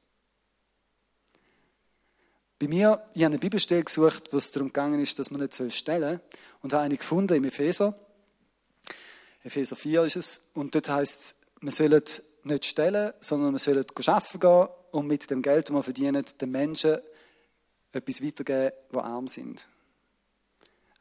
Bei 2.59 2.69
mir, 2.69 3.05
ich 3.13 3.23
habe 3.23 3.33
eine 3.33 3.39
Bibelstelle 3.39 3.83
gesucht, 3.83 4.31
wo 4.31 4.37
es 4.37 4.53
darum 4.53 4.69
gegangen 4.69 5.01
ist, 5.01 5.19
dass 5.19 5.31
man 5.31 5.41
nicht 5.41 5.73
stellen 5.73 6.19
soll. 6.19 6.39
Und 6.61 6.71
habe 6.71 6.83
eine 6.83 6.95
gefunden 6.95 7.35
im 7.35 7.43
Epheser. 7.43 7.93
Epheser 9.43 9.75
4 9.75 10.03
ist 10.03 10.15
es. 10.15 10.49
Und 10.53 10.73
dort 10.73 10.89
heißt 10.89 11.21
es, 11.21 11.35
man 11.59 11.71
soll 11.71 12.01
nicht 12.43 12.65
stellen, 12.65 13.13
sondern 13.19 13.51
man 13.51 13.59
soll 13.59 13.77
arbeiten 13.77 14.39
gehen 14.39 14.67
und 14.91 15.07
mit 15.07 15.29
dem 15.29 15.41
Geld, 15.41 15.65
das 15.65 15.73
man 15.73 15.83
verdient, 15.83 16.41
den 16.41 16.51
Menschen 16.51 16.99
etwas 17.91 18.23
weitergeben, 18.23 18.71
die 18.91 18.97
arm 18.97 19.27
sind. 19.27 19.67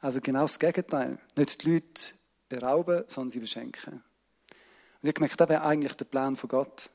Also 0.00 0.20
genau 0.20 0.42
das 0.42 0.58
Gegenteil. 0.58 1.18
Nicht 1.36 1.62
die 1.62 1.74
Leute 1.74 2.12
berauben, 2.48 3.04
sondern 3.06 3.30
sie 3.30 3.40
beschenken. 3.40 3.94
Und 3.94 4.02
ich 5.02 5.08
habe 5.08 5.12
gemerkt, 5.12 5.40
das 5.40 5.48
wäre 5.48 5.62
eigentlich 5.62 5.94
der 5.94 6.04
Plan 6.04 6.36
von 6.36 6.48
Gott. 6.48 6.90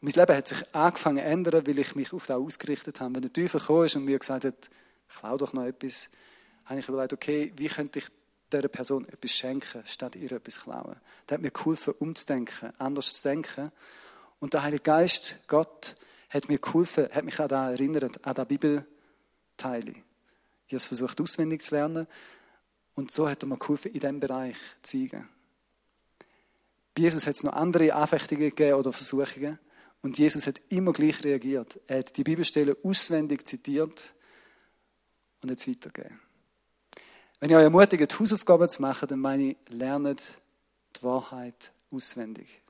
Und 0.00 0.14
mein 0.14 0.14
Leben 0.14 0.36
hat 0.36 0.48
sich 0.48 0.74
angefangen 0.74 1.18
zu 1.18 1.24
ändern, 1.24 1.66
weil 1.66 1.78
ich 1.78 1.94
mich 1.94 2.12
auf 2.12 2.26
das 2.26 2.36
ausgerichtet 2.36 3.00
habe. 3.00 3.14
Wenn 3.16 3.22
der 3.22 3.32
Teufel 3.32 3.60
gekommen 3.60 3.86
ist 3.86 3.96
und 3.96 4.04
mir 4.04 4.18
gesagt 4.18 4.44
hat, 4.44 4.70
klau 5.08 5.36
doch 5.36 5.52
noch 5.52 5.64
etwas, 5.64 6.08
habe 6.64 6.80
ich 6.80 6.88
überlegt, 6.88 7.12
okay, 7.12 7.52
wie 7.56 7.68
könnte 7.68 7.98
ich 7.98 8.06
dieser 8.52 8.68
Person 8.68 9.08
etwas 9.08 9.30
schenken, 9.32 9.82
statt 9.86 10.16
ihr 10.16 10.32
etwas 10.32 10.60
klauen. 10.60 10.96
Das 11.26 11.36
hat 11.36 11.42
mir 11.42 11.50
geholfen, 11.50 11.94
umzudenken, 11.98 12.72
anders 12.78 13.20
zu 13.20 13.28
denken. 13.28 13.72
Und 14.38 14.54
der 14.54 14.62
Heilige 14.62 14.82
Geist, 14.82 15.36
Gott, 15.46 15.96
hat 16.30 16.48
mir 16.48 16.58
geholfen, 16.58 17.08
hat 17.10 17.24
mich 17.24 17.38
an 17.40 17.48
das 17.48 17.72
erinnert, 17.72 18.24
an 18.26 18.34
das 18.34 18.48
Bibelteil. 18.48 19.88
Ich 19.88 20.72
habe 20.72 20.76
es 20.76 20.86
versucht, 20.86 21.20
auswendig 21.20 21.62
zu 21.62 21.74
lernen. 21.74 22.06
Und 22.94 23.10
so 23.10 23.28
hat 23.28 23.42
er 23.42 23.48
mir 23.48 23.58
geholfen, 23.58 23.92
in 23.92 24.00
diesem 24.00 24.20
Bereich 24.20 24.56
zu 24.82 24.98
zeigen. 24.98 25.28
Bei 26.94 27.02
Jesus 27.02 27.26
hat 27.26 27.36
es 27.36 27.42
noch 27.42 27.52
andere 27.52 27.94
Anfechtungen 27.94 28.50
gegeben 28.50 28.74
oder 28.74 28.92
Versuchungen. 28.92 29.58
Und 30.02 30.18
Jesus 30.18 30.46
hat 30.46 30.60
immer 30.68 30.92
gleich 30.92 31.22
reagiert. 31.24 31.78
Er 31.86 31.98
hat 31.98 32.16
die 32.16 32.24
Bibelstelle 32.24 32.76
auswendig 32.82 33.46
zitiert 33.46 34.14
und 35.42 35.50
jetzt 35.50 35.68
weitergegeben. 35.68 36.20
Wenn 37.40 37.48
ich 37.48 37.56
euch 37.56 37.62
ermutige, 37.62 38.06
die 38.06 38.14
Hausaufgaben 38.14 38.68
zu 38.68 38.82
machen, 38.82 39.08
dann 39.08 39.18
meine 39.18 39.42
ich, 39.50 39.56
lernt 39.70 40.34
die 40.94 41.02
Wahrheit 41.02 41.72
auswendig. 41.90 42.60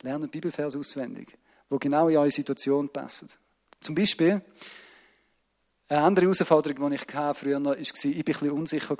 Lernt 0.00 0.30
Bibelvers 0.30 0.74
auswendig, 0.76 1.36
wo 1.68 1.78
genau 1.78 2.08
in 2.08 2.16
eure 2.16 2.30
Situation 2.30 2.88
passen. 2.88 3.28
Zum 3.80 3.94
Beispiel, 3.94 4.40
eine 5.88 6.00
andere 6.00 6.24
Herausforderung, 6.24 6.88
die 6.88 6.96
ich 6.96 7.02
früher 7.02 7.20
hatte, 7.26 7.64
war, 7.64 7.78
ich 7.78 7.92
war 7.92 8.10
ein 8.10 8.24
bisschen 8.24 8.50
unsicher. 8.50 8.96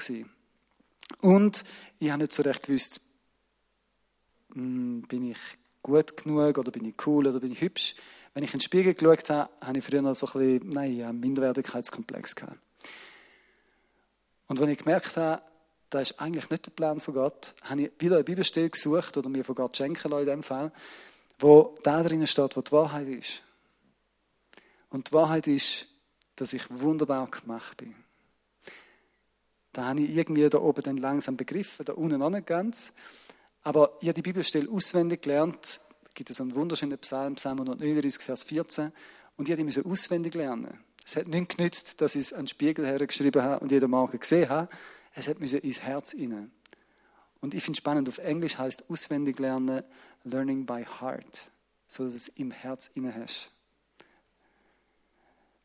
Und 1.22 1.64
ich 1.98 2.10
habe 2.10 2.22
nicht 2.22 2.32
so 2.32 2.42
recht 2.42 2.62
gewusst, 2.62 3.00
hm, 4.52 5.02
bin 5.08 5.30
ich 5.30 5.38
gut 5.82 6.18
genug 6.18 6.58
oder 6.58 6.70
bin 6.70 6.84
ich 6.84 7.06
cool 7.06 7.26
oder 7.26 7.40
bin 7.40 7.52
ich 7.52 7.62
hübsch. 7.62 7.94
Wenn 8.34 8.44
ich 8.44 8.52
in 8.52 8.58
den 8.58 8.64
Spiegel 8.64 8.94
geschaut 8.94 9.30
habe, 9.30 9.50
habe 9.60 9.78
ich 9.78 9.84
früher 9.84 10.02
noch 10.02 10.14
so 10.14 10.26
ein 10.26 10.60
bisschen, 10.60 10.68
nein, 10.68 11.02
einen 11.02 11.20
Minderwertigkeitskomplex 11.20 12.36
gehabt. 12.36 12.58
Und 14.50 14.58
wenn 14.58 14.68
ich 14.68 14.78
gemerkt 14.78 15.16
habe, 15.16 15.40
das 15.90 16.10
ist 16.10 16.20
eigentlich 16.20 16.50
nicht 16.50 16.66
der 16.66 16.72
Plan 16.72 16.98
von 16.98 17.14
Gott, 17.14 17.54
habe 17.62 17.82
ich 17.82 17.92
wieder 18.00 18.16
eine 18.16 18.24
Bibelstelle 18.24 18.68
gesucht 18.68 19.16
oder 19.16 19.28
mir 19.28 19.44
von 19.44 19.54
Gott 19.54 19.76
schenken 19.76 20.10
lassen 20.10 20.22
in 20.22 20.26
dem 20.26 20.42
Fall, 20.42 20.72
wo 21.38 21.78
da 21.84 22.02
drin 22.02 22.26
steht, 22.26 22.56
wo 22.56 22.60
die 22.60 22.72
Wahrheit 22.72 23.06
ist. 23.06 23.44
Und 24.88 25.08
die 25.08 25.12
Wahrheit 25.12 25.46
ist, 25.46 25.86
dass 26.34 26.52
ich 26.52 26.64
wunderbar 26.68 27.30
gemacht 27.30 27.76
bin. 27.76 27.94
Da 29.72 29.84
habe 29.84 30.00
ich 30.00 30.10
irgendwie 30.10 30.50
da 30.50 30.58
oben 30.58 30.82
dann 30.82 30.96
langsam 30.96 31.36
begriffen, 31.36 31.84
da 31.84 31.92
unten 31.92 32.18
noch 32.18 32.30
nicht 32.30 32.48
ganz. 32.48 32.92
Aber 33.62 33.98
ich 34.00 34.08
habe 34.08 34.14
die 34.14 34.22
Bibelstelle 34.22 34.68
auswendig 34.68 35.22
gelernt. 35.22 35.80
Es 36.08 36.14
gibt 36.14 36.28
so 36.28 36.42
einen 36.42 36.56
wunderschönen 36.56 36.98
Psalm, 36.98 37.36
Psalm 37.36 37.58
139, 37.60 38.24
Vers 38.24 38.42
14. 38.42 38.90
Und 39.36 39.48
ich 39.48 39.62
musste 39.62 39.86
auswendig 39.86 40.34
lernen. 40.34 40.76
Es 41.04 41.16
hat 41.16 41.26
nicht 41.26 41.56
genützt, 41.56 42.00
dass 42.00 42.14
ich 42.14 42.22
es 42.22 42.32
an 42.32 42.42
den 42.42 42.48
Spiegel 42.48 42.86
hergeschrieben 42.86 43.42
habe 43.42 43.60
und 43.60 43.72
jeden 43.72 43.90
Morgen 43.90 44.18
gesehen 44.18 44.48
habe. 44.48 44.68
Es 45.14 45.28
hat 45.28 45.38
ins 45.38 45.80
Herz 45.80 46.12
hinein. 46.12 46.52
Und 47.40 47.54
ich 47.54 47.62
finde 47.62 47.76
es 47.76 47.78
spannend, 47.78 48.08
auf 48.08 48.18
Englisch 48.18 48.58
heißt 48.58 48.90
auswendig 48.90 49.38
lernen 49.38 49.82
Learning 50.24 50.66
by 50.66 50.84
Heart, 50.84 51.50
so 51.88 52.04
dass 52.04 52.14
es 52.14 52.28
im 52.28 52.50
Herz 52.50 52.90
inne 52.94 53.14
hast. 53.14 53.50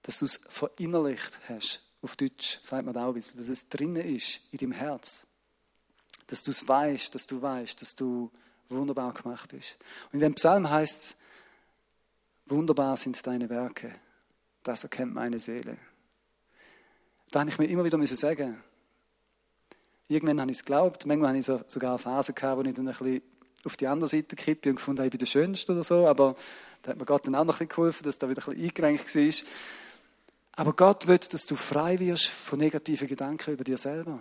Dass 0.03 0.19
du 0.19 0.25
es 0.25 0.39
verinnerlicht 0.47 1.39
hast. 1.49 1.81
Auf 2.01 2.15
Deutsch 2.15 2.59
sagt 2.61 2.85
man 2.85 2.93
da 2.93 3.05
auch 3.05 3.09
ein 3.09 3.15
bisschen, 3.15 3.37
dass 3.37 3.49
es 3.49 3.67
drinnen 3.67 4.15
ist, 4.15 4.41
in 4.51 4.59
deinem 4.59 4.71
Herz. 4.71 5.25
Dass 6.27 6.43
du 6.43 6.51
es 6.51 6.67
weißt, 6.67 7.13
dass 7.13 7.27
du 7.27 7.41
weißt, 7.41 7.81
dass 7.81 7.95
du 7.95 8.31
wunderbar 8.69 9.13
gemacht 9.13 9.49
bist. 9.51 9.77
Und 10.07 10.15
in 10.15 10.19
dem 10.21 10.35
Psalm 10.35 10.69
heißt 10.69 11.01
es, 11.01 11.17
wunderbar 12.45 12.95
sind 12.97 13.25
deine 13.27 13.49
Werke. 13.49 13.93
Das 14.65 14.83
erkennt 14.83 15.13
meine 15.13 15.37
Seele. 15.37 15.77
Da 17.29 17.41
habe 17.41 17.49
ich 17.51 17.59
mir 17.59 17.67
immer 17.67 17.85
wieder 17.85 18.03
sagen 18.07 18.61
Irgendwann 20.07 20.41
habe 20.41 20.51
ich 20.51 20.57
es 20.57 20.65
geglaubt. 20.65 21.05
Manchmal 21.05 21.29
habe 21.29 21.37
ich 21.37 21.45
so, 21.45 21.61
sogar 21.67 21.91
eine 21.91 21.99
Phase 21.99 22.33
gehabt, 22.33 22.57
wo 22.57 22.67
ich 22.67 22.73
dann 22.73 22.87
ein 22.87 22.93
bisschen 22.93 23.21
auf 23.63 23.77
die 23.77 23.87
andere 23.87 24.09
Seite 24.09 24.35
kippe 24.35 24.69
und 24.69 24.75
gefunden 24.75 24.99
habe, 24.99 25.07
ich 25.07 25.11
bin 25.11 25.19
der 25.19 25.25
Schönste 25.27 25.71
oder 25.71 25.83
so. 25.83 26.07
Aber 26.07 26.35
da 26.81 26.91
hat 26.91 26.97
mir 26.97 27.05
Gott 27.05 27.27
dann 27.27 27.35
auch 27.35 27.43
noch 27.43 27.55
ein 27.55 27.67
bisschen 27.67 27.69
geholfen, 27.69 28.03
dass 28.03 28.17
da 28.17 28.27
wieder 28.27 28.41
ein 28.41 28.53
bisschen 28.53 28.63
eingerenkt 28.63 29.15
war. 29.15 29.49
Aber 30.53 30.73
Gott 30.73 31.07
will, 31.07 31.17
dass 31.17 31.45
du 31.45 31.55
frei 31.55 31.99
wirst 31.99 32.25
von 32.25 32.57
negativen 32.57 33.07
Gedanken 33.07 33.53
über 33.53 33.63
dir 33.63 33.77
selber. 33.77 34.19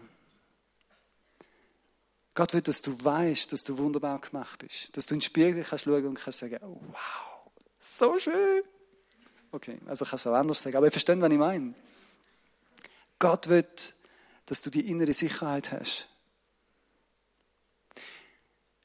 Gott 2.35 2.53
will, 2.53 2.63
dass 2.63 2.83
du 2.83 3.03
weißt, 3.03 3.51
dass 3.51 3.65
du 3.65 3.79
wunderbar 3.79 4.19
gemacht 4.21 4.59
bist. 4.59 4.95
Dass 4.95 5.07
du 5.07 5.15
in 5.15 5.21
den 5.21 5.25
Spiegel 5.25 5.65
kannst 5.65 5.85
schauen 5.85 6.05
und 6.05 6.21
kannst 6.21 6.41
sagen, 6.41 6.59
wow, 6.61 7.51
so 7.79 8.19
schön. 8.19 8.63
Okay, 9.55 9.79
also 9.87 10.05
ich 10.05 10.11
kann 10.11 10.17
es 10.17 10.27
auch 10.27 10.35
anders 10.35 10.61
sagen, 10.61 10.77
aber 10.77 10.87
ihr 10.87 10.91
versteht, 10.91 11.21
was 11.21 11.31
ich 11.31 11.39
meine. 11.39 11.75
Gott 13.21 13.49
will, 13.49 13.65
dass 14.47 14.63
du 14.63 14.69
die 14.69 14.91
innere 14.91 15.13
Sicherheit 15.13 15.71
hast. 15.71 16.09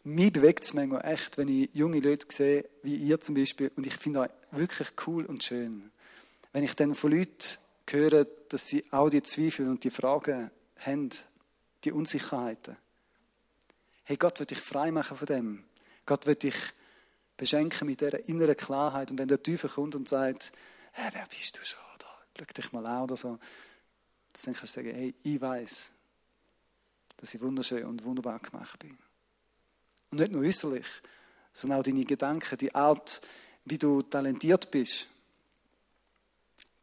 Mich 0.03 0.31
bewegt 0.31 0.63
es 0.63 0.75
manchmal 0.75 1.03
echt, 1.05 1.39
wenn 1.39 1.47
ich 1.47 1.73
junge 1.73 1.99
Leute 1.99 2.27
sehe, 2.29 2.69
wie 2.83 2.97
ihr 2.97 3.19
zum 3.19 3.33
Beispiel, 3.33 3.71
und 3.75 3.87
ich 3.87 3.95
finde 3.95 4.19
euch 4.19 4.29
wirklich 4.51 4.89
cool 5.07 5.25
und 5.25 5.43
schön. 5.43 5.89
Wenn 6.53 6.63
ich 6.63 6.75
dann 6.75 6.93
von 6.93 7.13
Leuten 7.13 7.57
höre, 7.89 8.25
dass 8.49 8.67
sie 8.67 8.85
auch 8.91 9.09
die 9.09 9.23
Zweifel 9.23 9.67
und 9.67 9.83
die 9.83 9.89
Fragen 9.89 10.51
haben, 10.77 11.09
die 11.83 11.91
Unsicherheiten. 11.91 12.77
Hey, 14.03 14.17
Gott 14.17 14.37
wird 14.37 14.51
dich 14.51 14.61
frei 14.61 14.91
machen 14.91 15.17
von 15.17 15.25
dem. 15.25 15.63
Gott 16.05 16.27
wird 16.27 16.43
dich 16.43 16.55
beschenken 17.39 17.87
mit 17.87 18.01
dieser 18.01 18.27
inneren 18.27 18.55
Klarheit. 18.55 19.09
Und 19.09 19.17
wenn 19.17 19.29
der 19.29 19.41
Teufel 19.41 19.69
kommt 19.69 19.95
und 19.95 20.07
sagt, 20.07 20.51
hey, 20.91 21.09
wer 21.13 21.25
bist 21.27 21.57
du 21.57 21.65
schon? 21.65 21.79
Oder 21.95 22.07
schau 22.37 22.45
dich 22.45 22.71
mal 22.73 22.85
an 22.85 23.03
oder 23.03 23.17
so, 23.17 23.39
dann 24.33 24.53
kannst 24.53 24.61
du 24.61 24.67
sagen, 24.67 24.93
hey, 24.93 25.15
ich 25.23 25.41
weiß, 25.41 25.91
dass 27.17 27.33
ich 27.33 27.41
wunderschön 27.41 27.85
und 27.85 28.03
wunderbar 28.03 28.39
gemacht 28.39 28.77
bin. 28.79 28.97
Und 30.11 30.19
nicht 30.19 30.31
nur 30.31 30.41
äußerlich, 30.41 30.85
sondern 31.53 31.79
auch 31.79 31.83
deine 31.83 32.05
Gedanken, 32.05 32.57
die 32.57 32.75
Art, 32.75 33.21
wie 33.65 33.77
du 33.77 34.01
talentiert 34.01 34.69
bist. 34.69 35.07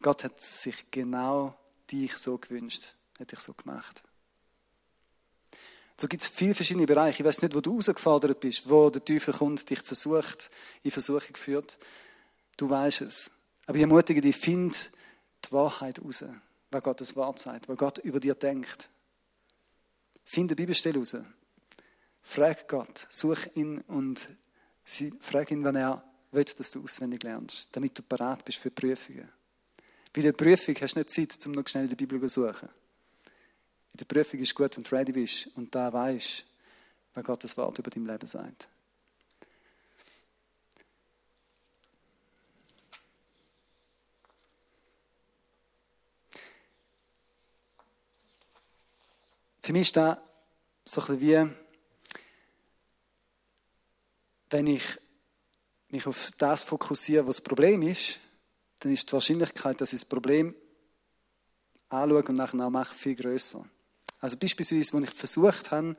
Gott 0.01 0.25
hat 0.25 0.41
sich 0.41 0.91
genau 0.91 1.57
dich 1.91 2.17
so 2.17 2.39
gewünscht, 2.39 2.95
hat 3.19 3.31
dich 3.31 3.41
so 3.41 3.53
gemacht. 3.53 4.03
So 5.99 6.09
gibt 6.09 6.23
es 6.23 6.29
viele 6.29 6.55
verschiedene 6.55 6.87
Bereiche. 6.87 7.23
Ich 7.23 7.27
weiß 7.27 7.43
nicht, 7.43 7.55
wo 7.55 7.61
du 7.61 7.73
herausgefordert 7.73 8.41
bist, 8.41 8.69
wo 8.69 8.91
der 8.91 9.05
Teufel 9.05 9.33
kommt, 9.33 9.69
dich 9.69 9.81
versucht, 9.81 10.51
in 10.83 10.91
Versuchung 10.91 11.37
führt. 11.37 11.79
Du 12.57 12.69
weißt 12.69 13.03
es. 13.03 13.31
Aber 13.67 13.77
ich 13.77 13.83
ermutige 13.83 14.21
dich, 14.21 14.37
find 14.37 14.91
die 15.45 15.53
Wahrheit 15.53 15.99
heraus 15.99 16.25
was 16.71 16.83
Gottes 16.83 17.17
Wort 17.17 17.39
sagt, 17.39 17.69
was 17.69 17.77
Gott 17.77 17.99
über 17.99 18.21
dir 18.21 18.35
denkt. 18.35 18.91
Finde 20.25 20.55
die 20.55 20.63
Bibelstelle 20.63 20.99
raus. 20.99 21.17
Frag 22.21 22.69
Gott, 22.69 23.07
such 23.09 23.55
ihn 23.55 23.81
und 23.83 24.29
frag 25.21 25.51
ihn, 25.51 25.65
wenn 25.65 25.77
er 25.77 26.05
will, 26.33 26.45
dass 26.45 26.71
du 26.73 26.83
auswendig 26.83 27.23
lernst, 27.23 27.69
damit 27.73 27.97
du 27.99 28.03
bereit 28.03 28.45
bist 28.45 28.59
für 28.59 28.71
Prüfungen. 28.71 29.31
Bei 30.13 30.23
der 30.23 30.33
Prüfung 30.33 30.75
hast 30.81 30.95
du 30.95 31.01
nicht 31.01 31.11
Zeit, 31.11 31.47
um 31.47 31.53
noch 31.53 31.69
schnell 31.69 31.89
die 31.89 31.95
Bibel 31.95 32.21
zu 32.23 32.29
suchen. 32.29 32.69
In 33.97 34.07
der 34.07 34.15
Prüfung 34.15 34.41
ist 34.41 34.55
gut, 34.55 34.77
wenn 34.77 34.85
du 34.85 34.95
ready 34.95 35.11
bist 35.11 35.47
und 35.57 35.75
da 35.75 35.91
weißt, 35.91 36.45
was 37.15 37.25
Gottes 37.25 37.57
Wort 37.57 37.79
über 37.79 37.89
dein 37.89 38.05
Leben 38.05 38.27
sagt. 38.27 38.69
Für 49.63 49.73
mich 49.73 49.81
ist 49.81 49.97
das 49.97 50.19
so 50.85 51.01
ein 51.01 51.19
bisschen 51.19 51.51
wie, 51.51 51.57
wenn 54.51 54.67
ich 54.67 54.85
mich 55.89 56.07
auf 56.07 56.33
das 56.37 56.65
fokussiere, 56.65 57.27
was 57.27 57.37
das 57.37 57.45
Problem 57.45 57.81
ist, 57.81 58.21
dann 58.81 58.93
ist 58.93 59.09
die 59.09 59.15
Wahrscheinlichkeit, 59.15 59.81
dass 59.81 59.95
ich 59.95 60.01
das 60.01 60.05
Problem 60.07 60.55
anschaue 61.89 62.23
und 62.25 62.35
nachher 62.35 62.61
auch 62.61 62.69
mache, 62.69 62.95
viel 62.95 63.15
größer. 63.15 63.67
Also 64.21 64.37
beispielsweise, 64.37 64.93
wenn 64.95 65.05
ich 65.05 65.11
versucht 65.11 65.71
habe, 65.71 65.97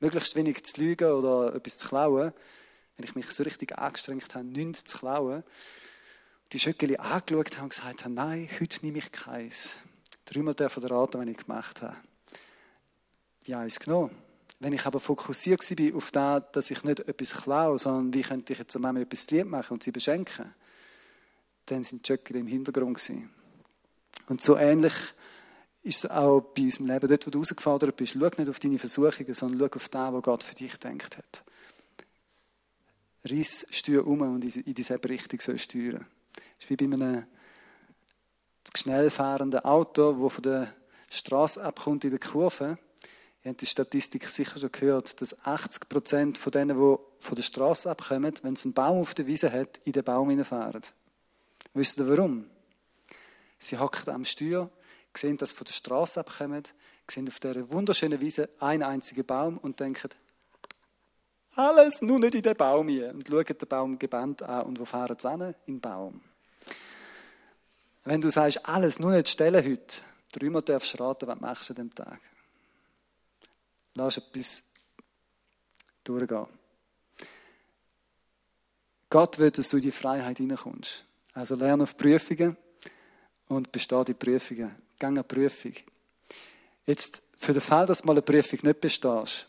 möglichst 0.00 0.36
wenig 0.36 0.62
zu 0.64 0.80
lügen 0.80 1.10
oder 1.10 1.54
etwas 1.54 1.78
zu 1.78 1.88
klauen, 1.88 2.32
wenn 2.96 3.04
ich 3.04 3.14
mich 3.14 3.30
so 3.30 3.42
richtig 3.42 3.78
angestrengt 3.78 4.34
habe, 4.34 4.44
nichts 4.44 4.84
zu 4.84 4.98
klauen, 4.98 5.44
die 6.52 6.58
Schöckeli 6.58 6.96
angeschaut 6.96 7.56
haben 7.56 7.64
und 7.64 7.70
gesagt 7.70 8.04
haben, 8.04 8.14
nein, 8.14 8.48
heute 8.60 8.84
nehme 8.84 8.98
ich 8.98 9.12
keins. 9.12 9.76
Dreimal 10.24 10.54
dürfen 10.54 10.84
raten, 10.84 11.20
wenn 11.20 11.28
ich 11.28 11.38
gemacht 11.38 11.82
habe 11.82 11.96
ja, 13.48 13.60
eins 13.60 13.80
genommen. 13.80 14.10
Wenn 14.60 14.72
ich 14.72 14.84
aber 14.86 15.00
fokussiert 15.00 15.60
war 15.60 15.96
auf 15.96 16.10
das, 16.10 16.42
dass 16.52 16.70
ich 16.70 16.84
nicht 16.84 17.00
etwas 17.00 17.42
klaue, 17.42 17.78
sondern 17.78 18.12
wie 18.12 18.22
könnte 18.22 18.52
ich 18.52 18.58
jetzt 18.58 18.76
am 18.76 18.82
Mama 18.82 19.00
etwas 19.00 19.30
lieb 19.30 19.46
machen 19.46 19.74
und 19.74 19.82
sie 19.82 19.92
beschenken, 19.92 20.54
dann 21.66 21.82
sind 21.82 22.06
die 22.06 22.12
Jöckel 22.12 22.36
im 22.36 22.46
Hintergrund. 22.46 23.00
Und 24.26 24.42
so 24.42 24.56
ähnlich 24.56 24.92
ist 25.88 26.04
es 26.04 26.10
auch 26.10 26.40
bei 26.40 26.62
unserem 26.62 26.86
Leben. 26.86 27.08
Dort, 27.08 27.26
wo 27.26 27.30
du 27.30 27.38
herausgefordert 27.38 27.96
bist, 27.96 28.12
schau 28.12 28.30
nicht 28.36 28.48
auf 28.48 28.60
deine 28.60 28.78
Versuchungen, 28.78 29.34
sondern 29.34 29.58
schau 29.58 29.76
auf 29.76 29.88
das, 29.88 30.12
was 30.12 30.22
Gott 30.22 30.42
für 30.42 30.54
dich 30.54 30.72
gedacht 30.72 31.18
hat. 31.18 31.44
Riss 33.28 33.66
Steuer 33.70 34.06
um 34.06 34.20
und 34.20 34.44
in 34.44 34.74
dieselbe 34.74 35.08
Richtung 35.08 35.40
soll 35.40 35.58
steuern. 35.58 36.06
Das 36.34 36.64
ist 36.64 36.70
wie 36.70 36.76
bei 36.76 36.84
einem 36.84 37.26
schnell 38.76 39.10
fahrenden 39.10 39.60
Auto, 39.60 40.12
das 40.12 40.32
von 40.32 40.42
der 40.42 40.74
Straße 41.10 41.62
abkommt 41.62 42.04
in 42.04 42.10
der 42.10 42.20
Kurve 42.20 42.78
Ihr 43.44 43.52
habt 43.52 43.60
die 43.60 43.66
Statistik 43.66 44.28
sicher 44.28 44.58
schon 44.58 44.72
gehört, 44.72 45.22
dass 45.22 45.46
80 45.46 45.88
Prozent 45.88 46.38
von 46.38 46.50
denen, 46.50 46.76
die 46.76 46.96
von 47.18 47.34
der 47.36 47.42
Straße 47.42 47.90
abkommen, 47.90 48.34
wenn 48.42 48.54
es 48.54 48.64
einen 48.64 48.74
Baum 48.74 49.00
auf 49.00 49.14
der 49.14 49.26
Wiese 49.26 49.52
hat, 49.52 49.78
in 49.84 49.92
den 49.92 50.04
Baum 50.04 50.28
hineinfahren. 50.28 50.82
Wisst 51.72 51.98
ihr 51.98 52.08
warum? 52.08 52.44
Sie 53.58 53.78
hocken 53.78 54.12
am 54.12 54.24
Steuer, 54.24 54.70
sehen, 55.16 55.36
dass 55.36 55.52
von 55.52 55.64
der 55.64 55.72
Straße 55.72 56.20
abkommen, 56.20 56.64
sehen 57.10 57.28
auf 57.28 57.40
dieser 57.40 57.70
wunderschönen 57.70 58.20
Wiese 58.20 58.48
einen 58.60 58.82
einzigen 58.82 59.24
Baum 59.24 59.58
und 59.58 59.80
denken, 59.80 60.10
alles 61.58 62.02
nur 62.02 62.20
nicht 62.20 62.36
in 62.36 62.42
den 62.42 62.56
Baum 62.56 62.88
hier. 62.88 63.10
Und 63.10 63.26
schauen 63.26 63.44
den 63.44 63.68
Baum 63.68 63.98
gebannt 63.98 64.42
an. 64.42 64.64
Und 64.66 64.78
wo 64.78 64.84
fahren 64.84 65.16
sie 65.18 65.28
hin? 65.28 65.54
In 65.66 65.74
den 65.74 65.80
Baum. 65.80 66.20
Wenn 68.04 68.20
du 68.20 68.30
sagst, 68.30 68.66
alles 68.68 69.00
nur 69.00 69.10
nicht 69.10 69.28
stellen 69.28 69.64
heute, 69.64 70.00
dreimal 70.30 70.62
darfst 70.62 70.94
du 70.94 71.02
raten, 71.02 71.26
was 71.26 71.40
machst 71.40 71.68
du 71.68 71.72
an 71.72 71.76
dem 71.76 71.94
Tag? 71.94 72.20
Lass 73.94 74.18
etwas 74.18 74.62
durchgehen. 76.04 76.46
Gott 79.10 79.38
will, 79.38 79.50
dass 79.50 79.68
du 79.68 79.78
in 79.78 79.82
die 79.82 79.90
Freiheit 79.90 80.38
hineinkommst. 80.38 81.04
Also 81.34 81.56
lerne 81.56 81.82
auf 81.82 81.96
Prüfungen 81.96 82.56
und 83.48 83.72
bestehe 83.72 84.04
die 84.04 84.14
Prüfungen. 84.14 84.87
Gang 84.98 85.16
eine 85.16 85.24
Prüfung. 85.24 85.74
Jetzt, 86.86 87.22
für 87.36 87.52
den 87.52 87.60
Fall, 87.60 87.86
dass 87.86 88.00
du 88.00 88.06
mal 88.06 88.12
eine 88.12 88.22
Prüfung 88.22 88.58
nicht 88.62 88.80
bestehst, 88.80 89.48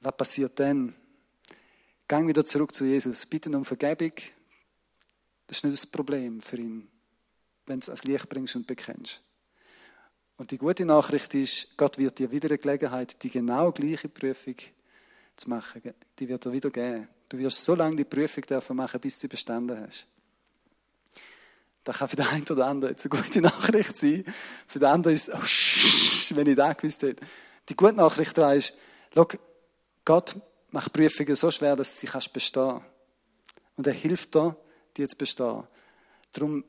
was 0.00 0.16
passiert 0.16 0.58
dann? 0.60 0.94
Gang 2.06 2.28
wieder 2.28 2.44
zurück 2.44 2.74
zu 2.74 2.84
Jesus. 2.84 3.26
Bitte 3.26 3.50
um 3.50 3.64
Vergebung. 3.64 4.12
Das 5.46 5.58
ist 5.58 5.64
nicht 5.64 5.74
das 5.74 5.86
Problem 5.86 6.40
für 6.40 6.56
ihn, 6.56 6.88
wenn 7.66 7.80
du 7.80 7.84
es 7.84 7.88
ans 7.88 8.04
Licht 8.04 8.28
bringst 8.28 8.54
und 8.56 8.66
bekennst. 8.66 9.22
Und 10.36 10.50
die 10.50 10.58
gute 10.58 10.84
Nachricht 10.84 11.34
ist, 11.34 11.76
Gott 11.76 11.98
wird 11.98 12.18
dir 12.18 12.30
wieder 12.30 12.48
eine 12.48 12.58
Gelegenheit, 12.58 13.22
die 13.22 13.30
genau 13.30 13.72
gleiche 13.72 14.08
Prüfung 14.08 14.56
zu 15.34 15.48
machen. 15.48 15.94
Die 16.18 16.28
wird 16.28 16.44
er 16.46 16.52
wieder 16.52 16.70
geben. 16.70 17.08
Du 17.28 17.38
wirst 17.38 17.64
so 17.64 17.74
lange 17.74 17.96
die 17.96 18.04
Prüfung 18.04 18.44
dürfen 18.44 18.76
machen, 18.76 19.00
bis 19.00 19.14
du 19.14 19.20
sie 19.22 19.28
bestanden 19.28 19.80
hast. 19.86 20.06
Das 21.86 21.98
kann 21.98 22.08
für 22.08 22.16
den 22.16 22.26
einen 22.26 22.44
oder 22.50 22.66
anderen 22.66 22.94
jetzt 22.94 23.04
eine 23.04 23.22
gute 23.22 23.40
Nachricht 23.40 23.96
sein. 23.96 24.24
Für 24.66 24.80
den 24.80 24.88
anderen 24.88 25.14
ist 25.14 25.28
es, 25.28 25.34
oh, 25.34 25.44
shh, 25.44 26.34
wenn 26.34 26.48
ich 26.48 26.56
das 26.56 26.76
gewusst 26.76 27.02
hätte. 27.02 27.24
Die 27.68 27.76
gute 27.76 27.94
Nachricht 27.94 28.36
da 28.36 28.52
ist, 28.54 28.76
schau, 29.14 29.28
Gott 30.04 30.34
macht 30.72 30.92
Prüfungen 30.92 31.36
so 31.36 31.48
schwer, 31.52 31.76
dass 31.76 32.00
sie 32.00 32.08
kannst 32.08 32.32
bestehen 32.32 32.80
Und 33.76 33.86
er 33.86 33.92
hilft 33.92 34.34
dir, 34.34 34.56
die 34.96 35.06
zu 35.06 35.16
bestehen. 35.16 35.62
Darum 36.32 36.64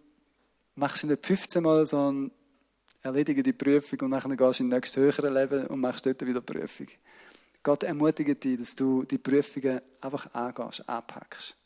machst 0.75 1.01
du 1.01 1.07
nicht 1.07 1.25
15 1.25 1.63
Mal, 1.63 1.87
sondern 1.87 2.31
erledige 3.01 3.41
die 3.41 3.53
Prüfung 3.53 3.99
und 4.01 4.11
dann 4.11 4.37
gehst 4.37 4.59
du 4.59 4.63
in 4.63 4.69
den 4.69 4.77
nächsten 4.77 5.01
höheren 5.01 5.33
Level 5.33 5.65
und 5.65 5.79
machst 5.79 6.05
dort 6.05 6.23
wieder 6.27 6.41
Prüfung. 6.41 6.87
Gott 7.63 7.81
ermutigt 7.81 8.43
dich, 8.43 8.59
dass 8.59 8.75
du 8.75 9.03
die 9.03 9.17
Prüfungen 9.17 9.81
einfach 9.99 10.31
angehst, 10.35 10.87
anpackst. 10.87 11.57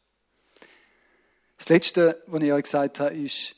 Das 1.62 1.70
Letzte, 1.70 2.24
was 2.26 2.42
ich 2.42 2.52
euch 2.52 2.64
gesagt 2.64 3.00
habe, 3.00 3.14
ist, 3.14 3.56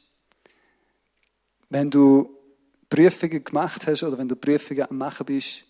wenn 1.69 1.89
du 1.89 2.37
Prüfungen 2.89 3.41
gemacht 3.41 3.87
hast 3.87 4.03
oder 4.03 4.17
wenn 4.17 4.27
du 4.27 4.35
Prüfungen 4.35 4.89
am 4.89 4.97
Machen 4.97 5.25
bist, 5.25 5.63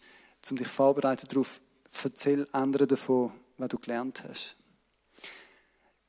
um 0.49 0.57
dich 0.57 0.67
vorbereiten 0.67 1.27
darauf, 1.29 1.61
erzähl 2.03 2.47
anderen 2.51 2.87
davon, 2.87 3.31
was 3.59 3.69
du 3.69 3.77
gelernt 3.77 4.23
hast. 4.27 4.55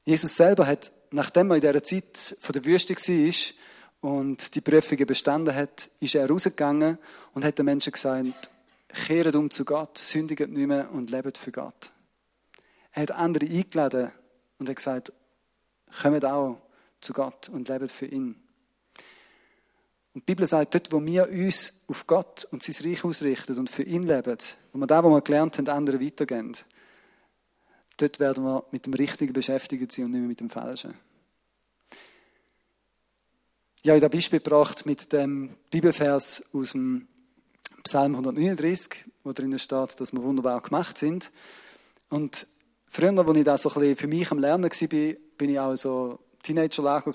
Jesus 0.07 0.35
selber 0.35 0.67
hat, 0.67 0.93
nachdem 1.11 1.51
er 1.51 1.57
in 1.57 1.61
dieser 1.61 1.83
Zeit 1.83 2.39
von 2.41 2.55
der 2.55 2.65
Wüste 2.65 2.95
war 2.95 4.11
und 4.11 4.55
die 4.55 4.63
Prüfungen 4.63 5.05
bestanden 5.05 5.55
hat, 5.55 5.91
ist 6.01 6.15
er 6.15 6.27
rausgegangen 6.27 6.97
und 7.35 7.45
hat 7.45 7.59
den 7.59 7.67
Menschen 7.67 7.93
gesagt, 7.93 8.51
kehret 8.89 9.35
um 9.35 9.51
zu 9.51 9.67
Gott, 9.67 9.99
sündigt 9.99 10.49
nicht 10.49 10.69
mehr 10.69 10.91
und 10.91 11.11
lebt 11.11 11.37
für 11.37 11.53
Gott. 11.53 11.93
Er 12.93 13.03
hat 13.03 13.11
andere 13.11 13.45
eingeladen 13.45 14.11
und 14.59 14.71
hat 14.71 14.77
gesagt, 14.77 15.13
kommt 16.03 16.25
auch 16.25 16.59
zu 17.01 17.13
Gott 17.13 17.49
und 17.49 17.69
lebt 17.69 17.91
für 17.91 18.07
ihn. 18.07 18.37
Und 20.15 20.21
die 20.21 20.27
Bibel 20.27 20.47
sagt, 20.47 20.75
dort, 20.75 20.93
wo 20.93 21.05
wir 21.05 21.29
uns 21.29 21.85
auf 21.89 22.07
Gott 22.07 22.47
und 22.53 22.63
sein 22.63 22.87
Reich 22.87 23.05
ausrichten 23.05 23.59
und 23.59 23.69
für 23.69 23.83
ihn 23.83 24.05
leben, 24.05 24.39
wo 24.73 24.79
wir 24.79 24.87
da, 24.87 25.03
wo 25.03 25.11
wir 25.11 25.21
gelernt 25.21 25.59
haben, 25.59 25.69
anderen 25.69 26.01
weitergeben, 26.01 26.53
dort 27.97 28.21
werden 28.21 28.45
wir 28.45 28.65
mit 28.71 28.87
dem 28.87 28.95
Richtigen 28.95 29.33
beschäftigt 29.33 29.91
sein 29.91 30.07
und 30.07 30.11
nicht 30.13 30.21
mehr 30.21 30.29
mit 30.29 30.41
dem 30.41 30.51
Falschen. 30.51 30.95
Ich 33.83 33.91
habe 33.91 34.03
ein 34.03 34.11
Beispiel 34.11 34.41
gebracht 34.41 34.87
mit 34.87 35.13
dem 35.13 35.57
Bibelvers 35.71 36.55
aus 36.55 36.73
dem 36.73 37.07
Psalm 37.83 38.13
139, 38.13 39.05
wo 39.25 39.33
drinnen 39.33 39.59
steht, 39.59 40.01
dass 40.01 40.13
wir 40.13 40.23
wunderbar 40.23 40.63
gemacht 40.63 40.97
sind. 40.97 41.31
Und 42.09 42.47
früher, 42.95 43.19
als 43.19 43.37
ich 43.37 43.45
da 43.45 43.59
so 43.59 43.71
ein 43.81 43.97
für 43.97 44.07
mich 44.07 44.31
am 44.31 44.39
Lernen 44.39 44.71
war, 44.71 45.15
bin 45.37 45.51
ich 45.51 45.59
auch 45.59 45.75
so 45.77 46.21
Teenager-Lager 46.43 47.13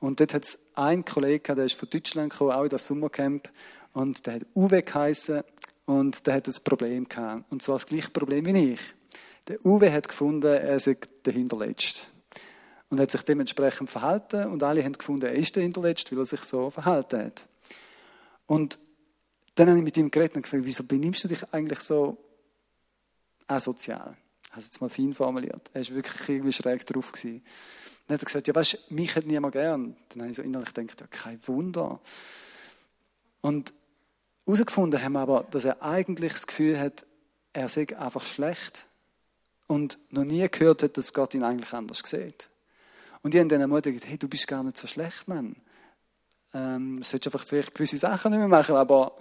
und 0.00 0.18
dort 0.18 0.32
hat 0.32 0.44
es 0.44 0.58
einen 0.74 1.04
Kollegen, 1.04 1.54
der 1.54 1.66
ist 1.66 1.74
von 1.74 1.90
Deutschland 1.90 2.32
gekommen, 2.32 2.52
auch 2.52 2.62
in 2.62 2.70
das 2.70 2.86
Sommercamp. 2.86 3.50
Und 3.92 4.26
der 4.26 4.34
hat 4.34 4.46
Uwe 4.54 4.82
geheißen 4.82 5.42
und 5.84 6.26
der 6.26 6.34
hat 6.34 6.48
ein 6.48 6.54
Problem 6.64 7.06
gehabt. 7.06 7.44
Und 7.50 7.60
zwar 7.60 7.74
das 7.74 7.86
gleiche 7.86 8.08
Problem 8.08 8.46
wie 8.46 8.72
ich. 8.72 8.80
Der 9.46 9.64
Uwe 9.66 9.92
hat 9.92 10.08
gefunden, 10.08 10.46
er 10.46 10.80
sei 10.80 10.96
der 11.24 11.34
Hinterletzte. 11.34 12.06
Und 12.88 12.98
hat 12.98 13.10
sich 13.10 13.22
dementsprechend 13.22 13.90
verhalten 13.90 14.46
und 14.46 14.62
alle 14.62 14.82
haben 14.82 14.94
gefunden, 14.94 15.26
er 15.26 15.34
ist 15.34 15.54
der 15.54 15.62
Hinterletzte, 15.62 16.12
weil 16.12 16.22
er 16.22 16.26
sich 16.26 16.42
so 16.42 16.70
verhalten 16.70 17.26
hat. 17.26 17.46
Und 18.46 18.78
dann 19.54 19.68
habe 19.68 19.78
ich 19.78 19.84
mit 19.84 19.96
ihm 19.98 20.10
geredet 20.10 20.36
und 20.36 20.42
gefragt, 20.42 20.64
wieso 20.64 20.84
benimmst 20.84 21.22
du 21.24 21.28
dich 21.28 21.52
eigentlich 21.52 21.80
so 21.80 22.16
asozial? 23.46 24.16
Es 24.56 24.64
jetzt 24.64 24.80
mal 24.80 24.90
fein 24.90 25.12
formuliert. 25.12 25.70
Er 25.72 25.88
war 25.88 25.94
wirklich 25.96 26.28
irgendwie 26.28 26.52
schräg 26.52 26.84
drauf. 26.86 27.12
Gewesen. 27.12 27.42
Dann 28.06 28.14
hat 28.14 28.22
er 28.22 28.26
gesagt, 28.26 28.48
ja 28.48 28.54
weißt, 28.54 28.90
mich 28.90 29.14
hat 29.14 29.26
niemand 29.26 29.52
gern. 29.52 29.96
Dann 30.08 30.22
habe 30.22 30.30
ich 30.30 30.36
so 30.36 30.42
innerlich 30.42 30.74
gedacht, 30.74 31.00
ja 31.00 31.06
kein 31.06 31.38
Wunder. 31.46 32.00
Und 33.40 33.72
herausgefunden 34.44 35.02
haben 35.02 35.12
wir 35.12 35.20
aber, 35.20 35.46
dass 35.50 35.64
er 35.64 35.82
eigentlich 35.82 36.32
das 36.32 36.46
Gefühl 36.46 36.78
hat, 36.78 37.06
er 37.52 37.68
sei 37.68 37.86
einfach 37.96 38.24
schlecht 38.24 38.86
und 39.66 39.98
noch 40.10 40.24
nie 40.24 40.48
gehört 40.48 40.82
hat, 40.82 40.96
dass 40.96 41.12
Gott 41.12 41.34
ihn 41.34 41.44
eigentlich 41.44 41.72
anders 41.72 42.02
sieht. 42.04 42.50
Und 43.22 43.34
ich 43.34 43.40
habe 43.40 43.48
dann 43.48 43.60
ermutigt, 43.60 44.04
hey, 44.06 44.18
du 44.18 44.28
bist 44.28 44.48
gar 44.48 44.62
nicht 44.62 44.76
so 44.76 44.86
schlecht, 44.86 45.28
Mann. 45.28 45.56
Ähm, 46.52 47.02
solltest 47.02 47.32
einfach 47.32 47.46
vielleicht 47.46 47.74
gewisse 47.74 47.96
Sachen 47.96 48.32
nicht 48.32 48.38
mehr 48.38 48.48
machen, 48.48 48.74
aber 48.74 49.16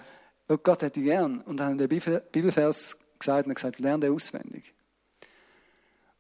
Gott 0.48 0.82
hat 0.82 0.96
dich 0.96 1.04
gern. 1.04 1.42
Und 1.42 1.58
dann 1.58 1.74
hat 1.74 1.82
er 1.82 1.88
den 1.88 2.24
Bibelvers 2.32 2.98
gesagt 3.20 3.48
und 3.48 3.54
gesagt, 3.54 3.78
lerne 3.80 4.08
den 4.08 4.14
auswendig. 4.14 4.74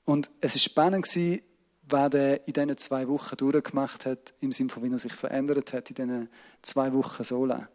Und 0.09 0.31
es 0.41 0.55
war 0.55 0.59
spannend, 0.59 1.05
was 1.87 2.13
er 2.15 2.47
in 2.47 2.53
diesen 2.53 2.77
zwei 2.79 3.07
Wochen 3.07 3.37
durchgemacht 3.37 4.07
hat, 4.07 4.33
im 4.41 4.51
Sinne 4.51 4.69
von, 4.69 4.81
wie 4.81 4.91
er 4.91 4.97
sich 4.97 5.13
verändert 5.13 5.71
hat 5.71 5.91
in 5.91 5.95
diesen 5.95 6.29
zwei 6.63 6.91
Wochen 6.93 7.23
Sola. 7.23 7.69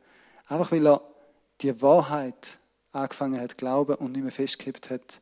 Einfach 0.49 0.73
weil 0.73 0.85
er 0.85 1.01
die 1.61 1.81
Wahrheit 1.81 2.59
angefangen 2.90 3.40
hat 3.40 3.53
zu 3.53 3.57
glauben 3.59 3.94
und 3.94 4.11
nicht 4.11 4.23
mehr 4.23 4.33
festgehabt 4.33 4.90
hat 4.90 5.20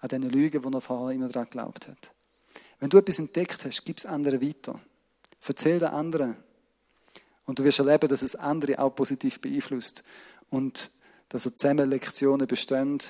an 0.00 0.08
diesen 0.08 0.30
Lügen, 0.30 0.62
die 0.62 0.74
er 0.74 0.80
vorher 0.80 1.14
immer 1.14 1.28
daran 1.28 1.50
geglaubt 1.50 1.86
hat. 1.86 2.12
Wenn 2.80 2.88
du 2.88 2.96
etwas 2.96 3.18
entdeckt 3.18 3.62
hast, 3.66 3.84
gib 3.84 3.98
es 3.98 4.06
anderen 4.06 4.40
weiter. 4.40 4.80
Erzähl 5.46 5.78
den 5.78 5.88
anderen. 5.88 6.34
Und 7.44 7.58
du 7.58 7.64
wirst 7.64 7.78
erleben, 7.78 8.08
dass 8.08 8.22
es 8.22 8.36
andere 8.36 8.78
auch 8.78 8.94
positiv 8.94 9.38
beeinflusst. 9.38 10.02
Und 10.48 10.90
dass 11.28 11.44
er 11.44 11.54
zusammen 11.54 11.90
Lektionen 11.90 12.46
bestehen 12.46 13.00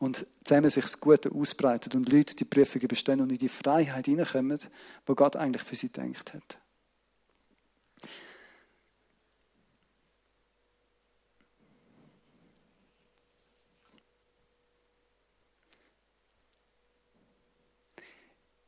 und 0.00 0.26
zusammen 0.42 0.70
sich 0.70 0.82
das 0.82 0.98
Gute 0.98 1.30
ausbreitet 1.30 1.94
und 1.94 2.10
Leute 2.10 2.34
die 2.34 2.46
Prüfungen 2.46 2.88
bestehen 2.88 3.20
und 3.20 3.30
in 3.30 3.38
die 3.38 3.48
Freiheit 3.48 4.06
hineinkommen, 4.06 4.58
wo 5.06 5.14
Gott 5.14 5.36
eigentlich 5.36 5.62
für 5.62 5.76
sie 5.76 5.90
denkt 5.90 6.32
hat. 6.34 6.58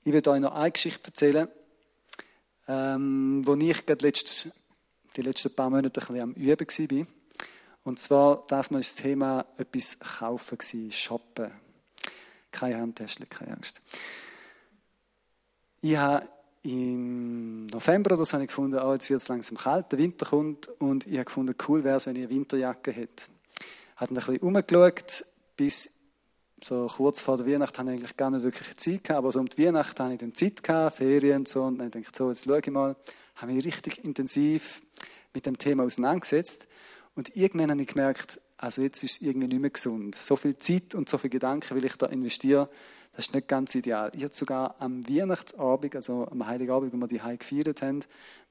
Ich 0.04 0.12
werde 0.12 0.32
euch 0.32 0.40
noch 0.40 0.54
eine 0.54 0.70
Geschichte 0.70 1.06
erzählen, 1.06 1.48
ähm, 2.68 3.42
wo 3.46 3.54
ich 3.54 3.86
gerade 3.86 4.04
letzt, 4.04 4.50
die 5.16 5.22
letzten 5.22 5.54
paar 5.54 5.70
Monate 5.70 6.00
ein 6.00 6.06
bisschen 6.06 6.20
am 6.20 6.32
Üben 6.34 7.06
war. 7.06 7.21
Und 7.84 7.98
zwar, 7.98 8.44
das 8.48 8.70
mal 8.70 8.78
das 8.78 8.94
Thema 8.94 9.44
etwas 9.56 9.98
kaufen 9.98 10.58
gewesen, 10.58 10.92
shoppen. 10.92 11.50
Keine 12.52 12.78
Handtäschchen, 12.78 13.28
keine 13.28 13.52
Angst. 13.52 13.80
Ich 15.80 15.96
habe 15.96 16.28
im 16.62 17.66
November 17.66 18.14
oder 18.14 18.24
so 18.24 18.38
ich 18.38 18.46
gefunden, 18.46 18.78
oh, 18.78 18.92
jetzt 18.92 19.10
wird 19.10 19.20
es 19.20 19.28
langsam 19.28 19.56
kalt, 19.56 19.90
der 19.90 19.98
Winter 19.98 20.26
kommt 20.26 20.68
und 20.80 21.06
ich 21.06 21.14
habe 21.14 21.24
gefunden, 21.24 21.56
cool 21.66 21.82
wäre 21.82 21.96
es, 21.96 22.06
wenn 22.06 22.14
ich 22.14 22.22
eine 22.22 22.30
Winterjacke 22.30 22.92
hätte. 22.92 23.24
Ich 23.58 24.00
habe 24.00 24.12
ein 24.12 24.14
bisschen 24.14 24.38
umgeschaut, 24.38 25.24
bis 25.56 25.90
so 26.62 26.86
kurz 26.86 27.20
vor 27.20 27.36
der 27.36 27.46
Weihnacht 27.46 27.76
habe 27.76 27.90
ich 27.90 27.98
eigentlich 27.98 28.16
gar 28.16 28.30
nicht 28.30 28.44
wirklich 28.44 28.76
Zeit 28.76 29.02
gehabt, 29.02 29.18
aber 29.18 29.32
so 29.32 29.40
um 29.40 29.48
die 29.48 29.66
Weihnacht 29.66 29.98
habe 29.98 30.12
ich 30.12 30.20
dann 30.20 30.34
Zeit 30.34 30.62
gehabt, 30.62 30.98
Ferien 30.98 31.38
und 31.38 31.48
so 31.48 31.64
und 31.64 31.78
dann 31.78 31.90
denke 31.90 32.08
ich, 32.08 32.16
so, 32.16 32.28
jetzt 32.28 32.44
schaue 32.44 32.60
ich 32.60 32.70
mal, 32.70 32.94
habe 33.36 33.52
mich 33.52 33.64
richtig 33.64 34.04
intensiv 34.04 34.82
mit 35.34 35.46
dem 35.46 35.58
Thema 35.58 35.82
auseinandergesetzt 35.82 36.68
und 37.14 37.37
irgendwann 37.37 37.70
habe 37.70 37.83
ich 37.83 37.88
gemerkt, 37.88 38.40
also 38.57 38.83
jetzt 38.83 39.03
ist 39.03 39.16
es 39.16 39.22
irgendwie 39.22 39.48
nicht 39.48 39.61
mehr 39.61 39.70
gesund. 39.70 40.14
So 40.14 40.37
viel 40.37 40.57
Zeit 40.57 40.94
und 40.94 41.09
so 41.09 41.18
viel 41.18 41.31
Gedanken 41.31 41.75
will 41.77 41.85
ich 41.85 41.96
da 41.96 42.07
investieren, 42.07 42.68
das 43.14 43.27
ist 43.27 43.35
nicht 43.35 43.48
ganz 43.48 43.75
ideal. 43.75 44.11
Ich 44.14 44.22
habe 44.22 44.35
sogar 44.35 44.77
am 44.79 45.07
Weihnachtsabend, 45.07 45.94
also 45.96 46.27
am 46.29 46.46
Heiligabend, 46.46 46.94
wo 46.94 46.96
wir 46.96 47.09
die 47.09 47.20
Heim 47.20 47.38
gefeiert 47.38 47.83
haben, 47.83 48.03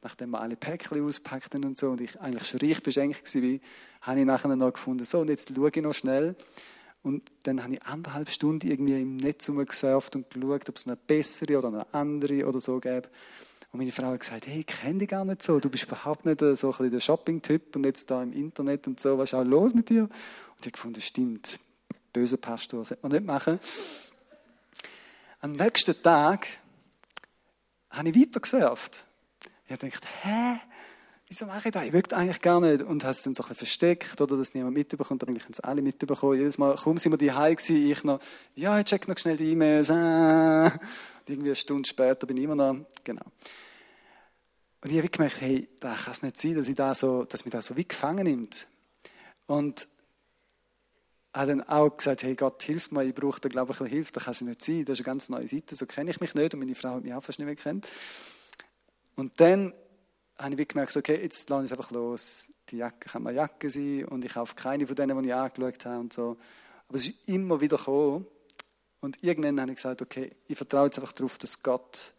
nachdem 0.03 0.31
wir 0.31 0.41
alle 0.41 0.55
Päckchen 0.55 1.03
auspackt 1.03 1.55
haben 1.55 1.65
und 1.65 1.79
so, 1.79 1.89
und 1.89 2.01
ich 2.01 2.19
eigentlich 2.21 2.47
schon 2.47 2.59
reich 2.59 2.83
beschenkt 2.83 3.33
war, 3.33 3.59
habe 4.01 4.19
ich 4.19 4.25
nachher 4.25 4.55
noch 4.55 4.73
gefunden, 4.73 5.03
so, 5.03 5.21
und 5.21 5.29
jetzt 5.29 5.51
schaue 5.55 5.71
ich 5.73 5.81
noch 5.81 5.93
schnell. 5.93 6.35
Und 7.01 7.31
dann 7.43 7.63
habe 7.63 7.73
ich 7.73 7.83
anderthalb 7.83 8.29
Stunden 8.29 8.67
irgendwie 8.69 9.01
im 9.01 9.17
Netz 9.17 9.47
gesurft 9.47 10.15
und 10.15 10.29
geschaut, 10.29 10.69
ob 10.69 10.75
es 10.75 10.85
eine 10.85 10.95
bessere 10.95 11.57
oder 11.57 11.69
eine 11.69 11.93
andere 11.95 12.45
oder 12.45 12.59
so 12.59 12.79
gäbe. 12.79 13.09
Und 13.71 13.79
meine 13.79 13.91
Frau 13.91 14.07
hat 14.07 14.19
gesagt, 14.19 14.47
hey, 14.47 14.59
ich 14.59 14.67
kenne 14.67 14.99
dich 14.99 15.07
gar 15.07 15.23
nicht 15.23 15.41
so, 15.41 15.59
du 15.59 15.69
bist 15.69 15.85
überhaupt 15.85 16.25
nicht 16.25 16.39
so 16.57 16.75
ein 16.77 16.91
der 16.91 16.99
Shopping-Typ 16.99 17.75
und 17.75 17.85
jetzt 17.85 18.11
da 18.11 18.21
im 18.21 18.33
Internet 18.33 18.87
und 18.87 18.99
so, 18.99 19.17
was 19.17 19.29
ist 19.29 19.33
auch 19.33 19.45
los 19.45 19.73
mit 19.73 19.89
dir? 19.89 20.03
Und 20.03 20.11
ich 20.59 20.65
habe 20.65 20.71
gefunden, 20.71 21.01
stimmt, 21.01 21.57
böser 22.11 22.37
Pastor, 22.37 22.83
sollte 22.83 23.01
man 23.01 23.13
nicht 23.13 23.25
machen. 23.25 23.59
Am 25.39 25.53
nächsten 25.53 26.01
Tag 26.03 26.47
habe 27.89 28.09
ich 28.09 28.15
weiter 28.15 28.39
gesurft. 28.41 29.05
Ich 29.65 29.71
habe 29.71 29.85
gedacht, 29.85 30.05
hä? 30.23 30.59
Wieso 31.27 31.45
mache 31.45 31.69
ich 31.69 31.73
das? 31.73 31.85
Ich 31.85 31.93
möchte 31.93 32.17
eigentlich 32.17 32.41
gar 32.41 32.59
nicht. 32.59 32.81
Und 32.81 33.03
habe 33.03 33.11
es 33.11 33.23
dann 33.23 33.33
so 33.33 33.41
ein 33.41 33.47
bisschen 33.47 33.65
versteckt, 33.65 34.19
oder 34.19 34.35
dass 34.35 34.53
niemand 34.53 34.75
mitbekommt. 34.75 35.25
Eigentlich 35.25 35.45
haben 35.45 35.53
es 35.53 35.61
alle 35.61 35.81
mitbekommen. 35.81 36.37
Jedes 36.37 36.57
Mal, 36.57 36.75
kaum 36.75 36.97
sind 36.97 37.13
wir 37.13 37.17
die 37.17 37.27
gewesen, 37.27 37.89
ich 37.89 38.03
noch, 38.03 38.19
ja, 38.53 38.77
ich 38.77 38.85
check 38.85 39.07
noch 39.07 39.17
schnell 39.17 39.37
die 39.37 39.51
E-Mails. 39.51 39.89
Ah. 39.91 40.77
Irgendwie 41.31 41.49
eine 41.49 41.55
Stunde 41.55 41.87
später 41.87 42.27
bin 42.27 42.37
ich 42.37 42.43
immer 42.43 42.55
noch, 42.55 42.85
genau. 43.03 43.25
Und 44.83 44.91
ich 44.91 44.97
habe 44.97 45.09
gemerkt, 45.09 45.41
hey, 45.41 45.69
da 45.79 45.95
kann 45.95 46.11
es 46.11 46.23
nicht 46.23 46.37
sein, 46.37 46.55
dass, 46.55 46.67
ich 46.67 46.75
da 46.75 46.95
so, 46.95 47.23
dass 47.23 47.45
mich 47.45 47.51
das 47.51 47.65
so 47.67 47.77
wie 47.77 47.87
gefangen 47.87 48.23
nimmt. 48.23 48.67
Und 49.45 49.87
habe 51.33 51.47
dann 51.47 51.63
auch 51.63 51.95
gesagt, 51.95 52.23
hey 52.23 52.35
Gott, 52.35 52.61
hilf 52.63 52.91
mir, 52.91 53.05
ich 53.05 53.13
brauche 53.13 53.39
da 53.39 53.47
glaube 53.47 53.71
ich 53.73 53.79
ein 53.79 53.87
Hilfe, 53.87 54.11
das 54.11 54.23
kann 54.23 54.31
es 54.31 54.41
nicht 54.41 54.61
sein, 54.61 54.85
das 54.85 54.99
ist 54.99 55.05
eine 55.05 55.13
ganz 55.13 55.29
neue 55.29 55.47
Seite, 55.47 55.75
so 55.75 55.85
kenne 55.85 56.11
ich 56.11 56.19
mich 56.19 56.35
nicht 56.35 56.53
und 56.53 56.59
meine 56.59 56.75
Frau 56.75 56.95
hat 56.95 57.03
mich 57.03 57.13
auch 57.13 57.23
fast 57.23 57.39
nicht 57.39 57.45
mehr 57.45 57.55
kennt. 57.55 57.87
Und 59.15 59.39
dann 59.39 59.73
habe 60.37 60.61
ich 60.61 60.67
gemerkt, 60.67 60.97
okay, 60.97 61.21
jetzt 61.21 61.49
lasse 61.49 61.65
ich 61.65 61.71
es 61.71 61.77
einfach 61.77 61.91
los. 61.91 62.51
Die 62.69 62.77
Jacke 62.77 63.09
kann 63.09 63.23
mal 63.23 63.33
Jacke 63.33 63.69
sein 63.69 64.05
und 64.05 64.25
ich 64.25 64.33
kaufe 64.33 64.55
keine 64.55 64.87
von 64.87 64.95
denen, 64.95 65.21
die 65.21 65.29
ich 65.29 65.35
angeschaut 65.35 65.85
habe 65.85 65.99
und 65.99 66.11
so. 66.11 66.37
Aber 66.87 66.97
es 66.97 67.07
ist 67.07 67.27
immer 67.29 67.61
wieder 67.61 67.77
gekommen 67.77 68.25
Und 69.01 69.23
irgendwann 69.23 69.59
habe 69.59 69.71
ich 69.71 69.77
gesagt, 69.77 70.01
okay, 70.01 70.31
ich 70.47 70.55
vertraue 70.55 70.85
jetzt 70.85 70.99
einfach 70.99 71.11
darauf, 71.11 71.37
dass 71.37 71.61
Gott 71.61 72.13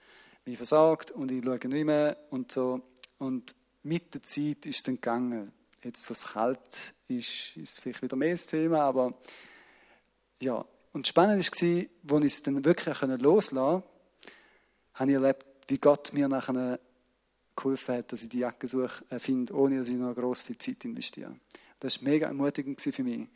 mich 0.44 0.56
versagt 0.56 1.12
und 1.12 1.30
ich 1.30 1.44
schaue 1.44 1.58
nicht 1.68 1.84
mehr 1.84 2.16
und 2.30 2.50
so. 2.50 2.82
Und 3.18 3.54
mit 3.84 4.12
der 4.14 4.22
Zeit 4.22 4.66
ist 4.66 4.76
es 4.76 4.82
dann 4.82 4.96
gegangen. 4.96 5.52
Jetzt, 5.82 6.10
was 6.10 6.32
kalt 6.32 6.94
ist, 7.08 7.56
ist 7.56 7.80
vielleicht 7.80 8.02
wieder 8.02 8.16
mehr 8.16 8.32
das 8.32 8.46
Thema, 8.46 8.80
aber 8.80 9.14
ja. 10.40 10.64
Und 10.92 11.08
spannend 11.08 11.38
war, 11.38 12.16
als 12.16 12.24
ich 12.24 12.32
es 12.32 12.42
dann 12.42 12.64
wirklich 12.64 13.00
loslassen 13.00 13.56
konnte, 13.56 13.86
habe 14.94 15.10
ich 15.10 15.14
erlebt, 15.14 15.46
wie 15.68 15.78
Gott 15.78 16.12
mir 16.12 16.28
nachher 16.28 16.78
geholfen 17.56 17.96
hat, 17.96 18.12
dass 18.12 18.22
ich 18.22 18.28
die 18.28 18.40
Jacke 18.40 18.66
suche, 18.66 19.04
äh, 19.10 19.18
finde, 19.18 19.54
ohne 19.54 19.78
dass 19.78 19.88
ich 19.88 19.96
noch 19.96 20.14
gross 20.14 20.42
viel 20.42 20.58
Zeit 20.58 20.84
investiere. 20.84 21.36
Das 21.80 22.02
war 22.02 22.10
mega 22.10 22.26
ermutigend 22.26 22.80
für 22.80 23.02
mich. 23.02 23.28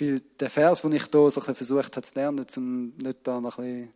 Weil 0.00 0.20
der 0.40 0.48
Vers, 0.48 0.82
den 0.82 0.92
ich 0.92 1.04
hier 1.12 1.30
so 1.30 1.40
versucht 1.40 1.96
habe 1.96 2.06
zu 2.06 2.14
lernen, 2.14 2.46
um 2.56 2.96
nicht 2.96 3.18
da 3.22 3.40
noch 3.40 3.58
ein 3.58 3.92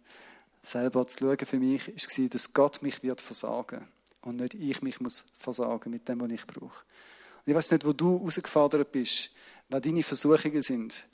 selber 0.60 1.06
zu 1.06 1.18
schauen 1.18 1.38
für 1.38 1.58
mich, 1.58 1.88
war, 1.88 2.28
dass 2.28 2.52
Gott 2.52 2.82
mich 2.82 3.02
wird 3.02 3.20
versagen 3.20 3.88
und 4.22 4.36
nicht 4.36 4.54
ich 4.54 4.82
mich 4.82 5.00
muss 5.00 5.24
versagen 5.38 5.90
mit 5.90 6.08
dem, 6.08 6.20
was 6.20 6.30
ich 6.30 6.46
brauche. 6.46 6.84
Und 7.44 7.50
ich 7.50 7.54
weiß 7.54 7.70
nicht, 7.70 7.84
wo 7.86 7.92
du 7.92 8.18
herausgefordert 8.18 8.92
bist, 8.92 9.30
was 9.68 9.82
deine 9.82 10.02
Versuchungen 10.02 10.60
sind, 10.60 11.06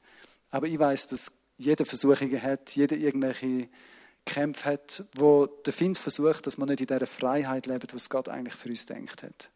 aber 0.51 0.67
ich 0.67 0.79
weiß, 0.79 1.09
dass 1.09 1.33
jeder 1.57 1.85
Versuchungen 1.85 2.43
hat, 2.43 2.75
jeder 2.75 2.97
irgendwelche 2.97 3.69
Kämpfe 4.25 4.65
hat, 4.71 5.05
wo 5.15 5.47
der 5.47 5.73
Find 5.73 5.99
versucht, 5.99 6.47
dass 6.47 6.59
man 6.59 6.69
nicht 6.69 6.81
in 6.81 6.87
dieser 6.87 7.07
Freiheit 7.07 7.67
lebt, 7.67 7.95
was 7.95 8.11
Gott 8.11 8.29
eigentlich 8.29 8.55
für 8.55 8.69
uns 8.69 8.87
denkt 8.87 9.23
hat. 9.23 9.51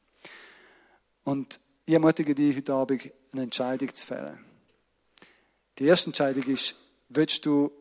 Und 1.25 1.61
ich 1.87 1.94
ermutige 1.94 2.35
dich 2.35 2.57
heute 2.57 2.75
Abend, 2.75 3.12
eine 3.33 3.42
Entscheidung 3.42 3.92
zu 3.92 4.07
fällen. 4.07 4.54
Die 5.78 5.87
erste 5.87 6.06
Entscheidung 6.06 6.44
ist, 6.44 6.76
willst 7.08 7.44
du 7.46 7.72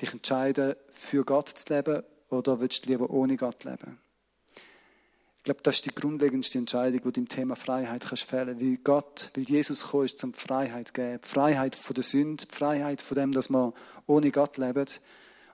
dich 0.00 0.12
entscheiden, 0.12 0.74
für 0.90 1.24
Gott 1.24 1.48
zu 1.48 1.72
leben 1.72 2.02
oder 2.28 2.60
willst 2.60 2.84
du 2.84 2.90
lieber 2.90 3.08
ohne 3.08 3.36
Gott 3.36 3.64
leben? 3.64 3.98
Ich 5.38 5.44
glaube, 5.44 5.62
das 5.62 5.76
ist 5.76 5.86
die 5.86 5.94
grundlegendste 5.94 6.58
Entscheidung, 6.58 7.00
die 7.04 7.12
du 7.12 7.20
im 7.20 7.28
Thema 7.28 7.54
Freiheit 7.54 8.04
kannst 8.04 8.24
fällen 8.24 8.60
Weil 8.60 8.78
Gott, 8.78 9.30
weil 9.34 9.44
Jesus 9.44 9.84
gekommen 9.84 10.04
ist, 10.04 10.22
um 10.24 10.34
Freiheit 10.34 10.88
zu 10.88 10.92
geben. 10.92 11.22
Freiheit 11.22 11.76
von 11.76 11.94
der 11.94 12.02
Sünde, 12.02 12.44
Freiheit 12.50 13.00
von 13.00 13.16
dem, 13.16 13.32
dass 13.32 13.48
man 13.48 13.72
ohne 14.06 14.30
Gott 14.32 14.58
lebt. 14.58 15.00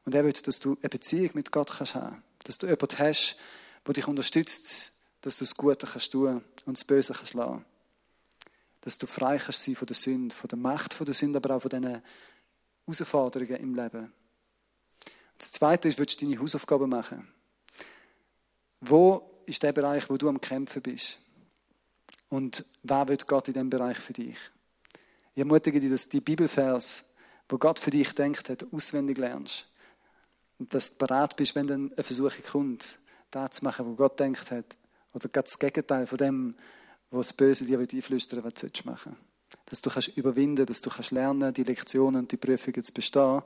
Und 0.04 0.14
er 0.14 0.24
will, 0.24 0.32
dass 0.32 0.60
du 0.60 0.78
eine 0.80 0.88
Beziehung 0.88 1.30
mit 1.34 1.52
Gott 1.52 1.70
kannst 1.76 1.94
haben. 1.94 2.22
Dass 2.44 2.58
du 2.58 2.66
jemanden 2.66 2.98
hast, 2.98 3.36
der 3.86 3.94
dich 3.94 4.08
unterstützt, 4.08 4.94
dass 5.20 5.38
du 5.38 5.44
das 5.44 5.56
Gute 5.56 5.86
kannst 5.86 6.10
tun 6.10 6.42
und 6.64 6.76
das 6.76 6.84
Böse 6.84 7.12
kannst 7.12 7.34
lassen. 7.34 7.64
Dass 8.82 8.98
du 8.98 9.06
frei 9.06 9.38
kannst 9.38 9.62
sein 9.62 9.74
von 9.74 9.86
der 9.86 9.96
Sünde, 9.96 10.34
von 10.34 10.48
der 10.48 10.58
Macht 10.58 10.94
von 10.94 11.06
der 11.06 11.14
Sünde, 11.14 11.38
aber 11.38 11.56
auch 11.56 11.62
von 11.62 11.70
diesen 11.70 12.02
Herausforderungen 12.86 13.56
im 13.56 13.74
Leben. 13.74 14.12
Das 15.38 15.50
Zweite 15.50 15.88
ist, 15.88 15.98
willst 15.98 16.20
du 16.20 16.26
deine 16.26 16.40
Hausaufgaben 16.40 16.88
machen? 16.88 17.26
Wo 18.80 19.42
ist 19.46 19.62
der 19.62 19.72
Bereich, 19.72 20.08
wo 20.10 20.16
du 20.16 20.28
am 20.28 20.40
Kämpfen 20.40 20.82
bist? 20.82 21.20
Und 22.28 22.64
wer 22.82 23.08
wird 23.08 23.26
Gott 23.26 23.48
in 23.48 23.54
diesem 23.54 23.70
Bereich 23.70 23.98
für 23.98 24.12
dich? 24.12 24.38
Ich 25.34 25.38
ermutige 25.38 25.80
dich, 25.80 25.90
dass 25.90 26.08
die 26.08 26.20
Bibelvers, 26.20 27.14
wo 27.48 27.58
Gott 27.58 27.78
für 27.78 27.90
dich 27.90 28.14
denkt 28.14 28.48
hat, 28.48 28.66
auswendig 28.72 29.18
lernst. 29.18 29.68
Und 30.58 30.74
dass 30.74 30.92
du 30.92 30.98
bereit 31.06 31.36
bist, 31.36 31.54
wenn 31.54 31.66
dann 31.66 31.92
eine 31.92 32.02
Versuchung 32.02 32.44
kommt, 32.50 32.98
das 33.30 33.50
zu 33.50 33.64
machen, 33.64 33.86
wo 33.86 33.94
Gott 33.94 34.20
denkt 34.20 34.50
hat. 34.50 34.76
Oder 35.14 35.28
das 35.28 35.58
Gegenteil 35.58 36.06
von 36.06 36.18
dem, 36.18 36.54
was 37.18 37.28
das 37.28 37.36
Böse 37.36 37.66
dir 37.66 37.78
einflüstern 37.78 38.42
will, 38.42 38.52
was 38.52 38.54
du 38.54 38.68
machen 38.84 39.16
Dass 39.66 39.82
du 39.82 39.90
kannst 39.90 40.16
überwinden, 40.16 40.66
dass 40.66 40.82
du 40.82 40.90
kannst 40.90 41.10
die 41.10 41.64
Lektionen 41.64 42.22
und 42.22 42.32
die 42.32 42.36
Prüfungen 42.36 42.82
zu 42.82 42.92
bestehen 42.92 43.42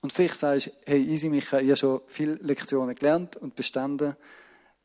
und 0.00 0.12
vielleicht 0.12 0.36
sagst 0.36 0.68
du, 0.68 0.70
hey, 0.86 1.02
easy, 1.02 1.28
Micha, 1.28 1.58
ich 1.58 1.68
habe 1.68 1.76
schon 1.76 2.00
viele 2.06 2.34
Lektionen 2.34 2.94
gelernt 2.94 3.36
und 3.36 3.56
bestanden. 3.56 4.16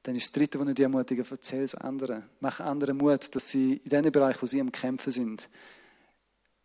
Dann 0.02 0.16
ist 0.16 0.26
das 0.26 0.32
Dritte, 0.32 0.60
was 0.60 0.68
ich 0.68 0.76
dir 0.76 0.84
ermutige, 0.84 1.24
erzähl 1.30 1.64
es 1.64 1.76
anderen. 1.76 2.24
Mach 2.40 2.60
anderen 2.60 2.98
Mut, 2.98 3.34
dass 3.36 3.50
sie 3.50 3.76
in 3.84 3.90
dem 3.90 4.12
Bereich, 4.12 4.42
wo 4.42 4.46
sie 4.46 4.60
am 4.60 4.72
Kämpfen 4.72 5.12
sind, 5.12 5.50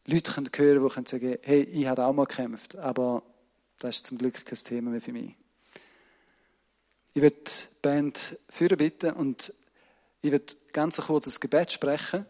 Leute 0.06 0.32
können 0.32 0.48
hören, 0.56 1.04
die 1.04 1.10
sagen, 1.10 1.38
hey, 1.42 1.62
ich 1.64 1.86
habe 1.86 2.04
auch 2.06 2.14
mal 2.14 2.24
gekämpft, 2.24 2.76
aber 2.76 3.22
das 3.78 3.96
ist 3.96 4.06
zum 4.06 4.16
Glück 4.16 4.42
kein 4.46 4.58
Thema 4.58 4.90
mehr 4.90 5.02
für 5.02 5.12
mich. 5.12 5.34
Ich 7.12 7.20
werde 7.20 7.36
die 7.36 7.82
Band 7.82 8.38
führen 8.48 8.78
bitten 8.78 9.12
und 9.12 9.52
ich 10.22 10.32
werde 10.32 10.54
ganz 10.72 10.96
kurz 10.96 11.26
ein 11.26 11.40
Gebet 11.40 11.72
sprechen, 11.72 12.26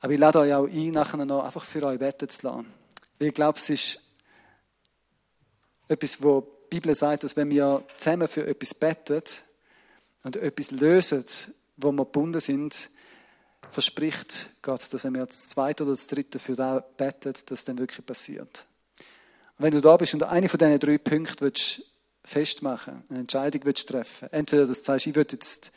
aber 0.00 0.12
ich 0.12 0.18
lade 0.18 0.38
euch 0.40 0.54
auch 0.54 0.66
ein, 0.66 0.90
nachher 0.90 1.24
noch 1.24 1.44
einfach 1.44 1.64
für 1.64 1.82
euch 1.84 1.98
beten 1.98 2.28
zu 2.28 2.46
lassen. 2.46 2.72
Weil 3.18 3.28
ich 3.28 3.34
glaube, 3.34 3.58
es 3.58 3.68
ist 3.68 4.00
etwas, 5.88 6.22
wo 6.22 6.40
die 6.40 6.76
Bibel 6.76 6.94
sagt, 6.94 7.24
dass 7.24 7.36
wenn 7.36 7.50
wir 7.50 7.84
zusammen 7.96 8.28
für 8.28 8.46
etwas 8.46 8.74
beten 8.74 9.22
und 10.22 10.36
etwas 10.36 10.70
lösen, 10.70 11.24
wo 11.76 11.92
wir 11.92 12.04
gebunden 12.04 12.40
sind, 12.40 12.90
verspricht 13.68 14.50
Gott, 14.62 14.92
dass 14.92 15.04
wenn 15.04 15.14
wir 15.14 15.26
das 15.26 15.50
zweite 15.50 15.84
oder 15.84 15.92
das 15.92 16.06
dritte 16.06 16.38
für 16.38 16.54
das 16.54 16.82
beten, 16.96 17.34
das 17.46 17.64
dann 17.64 17.78
wirklich 17.78 18.04
passiert. 18.04 18.66
Und 19.58 19.64
wenn 19.64 19.72
du 19.72 19.80
da 19.80 19.96
bist 19.96 20.14
und 20.14 20.22
eine 20.22 20.48
von 20.48 20.58
diesen 20.58 20.78
drei 20.78 20.98
Punkten 20.98 21.40
willst 21.40 21.82
festmachen, 22.24 23.04
eine 23.08 23.20
Entscheidung 23.20 23.62
willst 23.64 23.88
treffen, 23.88 24.28
entweder 24.32 24.66
das 24.66 24.84
sagst, 24.84 25.06
ich 25.06 25.14
will 25.14 25.26
jetzt 25.30 25.72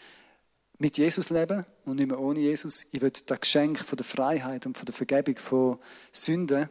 mit 0.80 0.98
Jesus 0.98 1.30
leben 1.30 1.66
und 1.86 1.98
nicht 1.98 2.10
mehr 2.10 2.20
ohne 2.20 2.40
Jesus, 2.40 2.86
ich 2.92 3.02
will 3.02 3.12
das 3.12 3.40
Geschenk 3.40 3.80
von 3.80 3.98
der 3.98 4.06
Freiheit 4.06 4.66
und 4.66 4.78
von 4.78 4.86
der 4.86 4.94
Vergebung 4.94 5.36
von 5.38 5.80
Sünden 6.12 6.70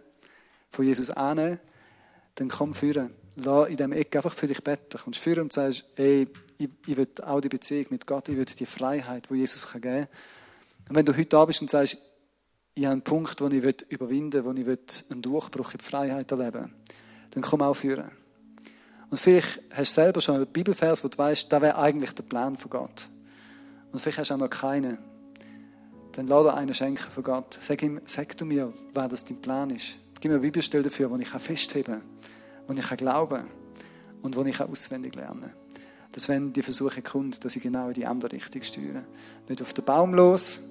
von 0.68 0.84
Jesus 0.84 1.10
annehmen, 1.10 1.60
dann 2.34 2.48
komm 2.48 2.74
führen 2.74 3.14
lass 3.36 3.68
in 3.68 3.76
diesem 3.76 3.92
Eck 3.92 4.14
einfach 4.16 4.34
für 4.34 4.46
dich 4.46 4.62
beten. 4.62 4.98
Kommst 5.02 5.20
führen 5.20 5.44
und 5.44 5.52
sagst, 5.52 5.84
ey, 5.96 6.28
ich, 6.58 6.70
ich 6.86 6.96
will 6.96 7.08
auch 7.22 7.40
die 7.40 7.48
Beziehung 7.48 7.86
mit 7.90 8.06
Gott, 8.06 8.28
ich 8.28 8.36
will 8.36 8.44
die 8.44 8.66
Freiheit, 8.66 9.28
die 9.30 9.34
Jesus 9.34 9.68
kann 9.68 9.80
geben 9.80 10.06
kann. 10.06 10.88
Und 10.88 10.96
wenn 10.96 11.06
du 11.06 11.12
heute 11.16 11.26
da 11.26 11.44
bist 11.44 11.60
und 11.60 11.70
sagst, 11.70 11.98
ich 12.74 12.84
habe 12.84 12.92
einen 12.92 13.02
Punkt, 13.02 13.40
wo 13.40 13.48
ich 13.48 13.82
überwinden 13.90 14.44
will, 14.44 14.66
wo 14.66 14.72
ich 14.72 15.10
einen 15.10 15.22
Durchbruch 15.22 15.72
in 15.72 15.78
die 15.78 15.84
Freiheit 15.84 16.30
erleben 16.30 16.72
dann 17.30 17.42
komm 17.42 17.62
auch 17.62 17.74
führen. 17.74 18.10
Und 19.08 19.18
vielleicht 19.18 19.62
hast 19.70 19.96
du 19.96 20.02
selber 20.02 20.20
schon 20.20 20.34
einen 20.36 20.46
Bibelvers, 20.46 21.02
wo 21.02 21.08
du 21.08 21.16
weißt, 21.16 21.50
da 21.50 21.62
wäre 21.62 21.78
eigentlich 21.78 22.14
der 22.14 22.24
Plan 22.24 22.56
von 22.56 22.70
Gott. 22.70 23.08
Und 23.92 24.00
vielleicht 24.00 24.18
hast 24.18 24.30
du 24.30 24.34
auch 24.34 24.38
noch 24.38 24.50
keinen. 24.50 24.98
Dann 26.12 26.26
dir 26.26 26.54
einen 26.54 26.74
schenken 26.74 27.10
von 27.10 27.22
Gott. 27.22 27.58
Sag 27.60 27.82
ihm, 27.82 28.00
sag 28.06 28.36
du 28.36 28.44
mir, 28.44 28.72
wer 28.92 29.08
das 29.08 29.24
dein 29.24 29.40
Plan 29.40 29.70
ist. 29.70 29.98
Gib 30.20 30.30
mir 30.30 30.36
eine 30.36 30.42
Bibelstelle 30.42 30.84
dafür, 30.84 31.10
wo 31.10 31.16
ich 31.16 31.28
festheben 31.28 32.00
kann 32.00 32.02
wo 32.66 32.72
ich 32.74 32.96
glauben 32.96 33.36
kann 33.36 33.50
und 34.22 34.36
wo 34.36 34.44
ich 34.44 34.60
auswendig 34.60 35.14
lernen 35.14 35.40
kann. 35.42 35.52
Dass 36.12 36.28
wenn 36.28 36.52
die 36.52 36.62
Versuche 36.62 37.02
kommt, 37.02 37.44
dass 37.44 37.56
ich 37.56 37.62
genau 37.62 37.88
in 37.88 37.94
die 37.94 38.06
andere 38.06 38.32
Richtung 38.32 38.62
steuere. 38.62 39.04
Nicht 39.48 39.62
auf 39.62 39.72
den 39.72 39.84
Baum 39.84 40.14
los, 40.14 40.62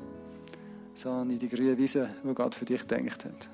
sondern 0.93 1.31
in 1.31 1.39
die 1.39 1.49
grüne 1.49 1.77
Wiese, 1.77 2.09
wo 2.23 2.33
Gott 2.33 2.55
für 2.55 2.65
dich 2.65 2.83
denkt 2.83 3.25
hat. 3.25 3.49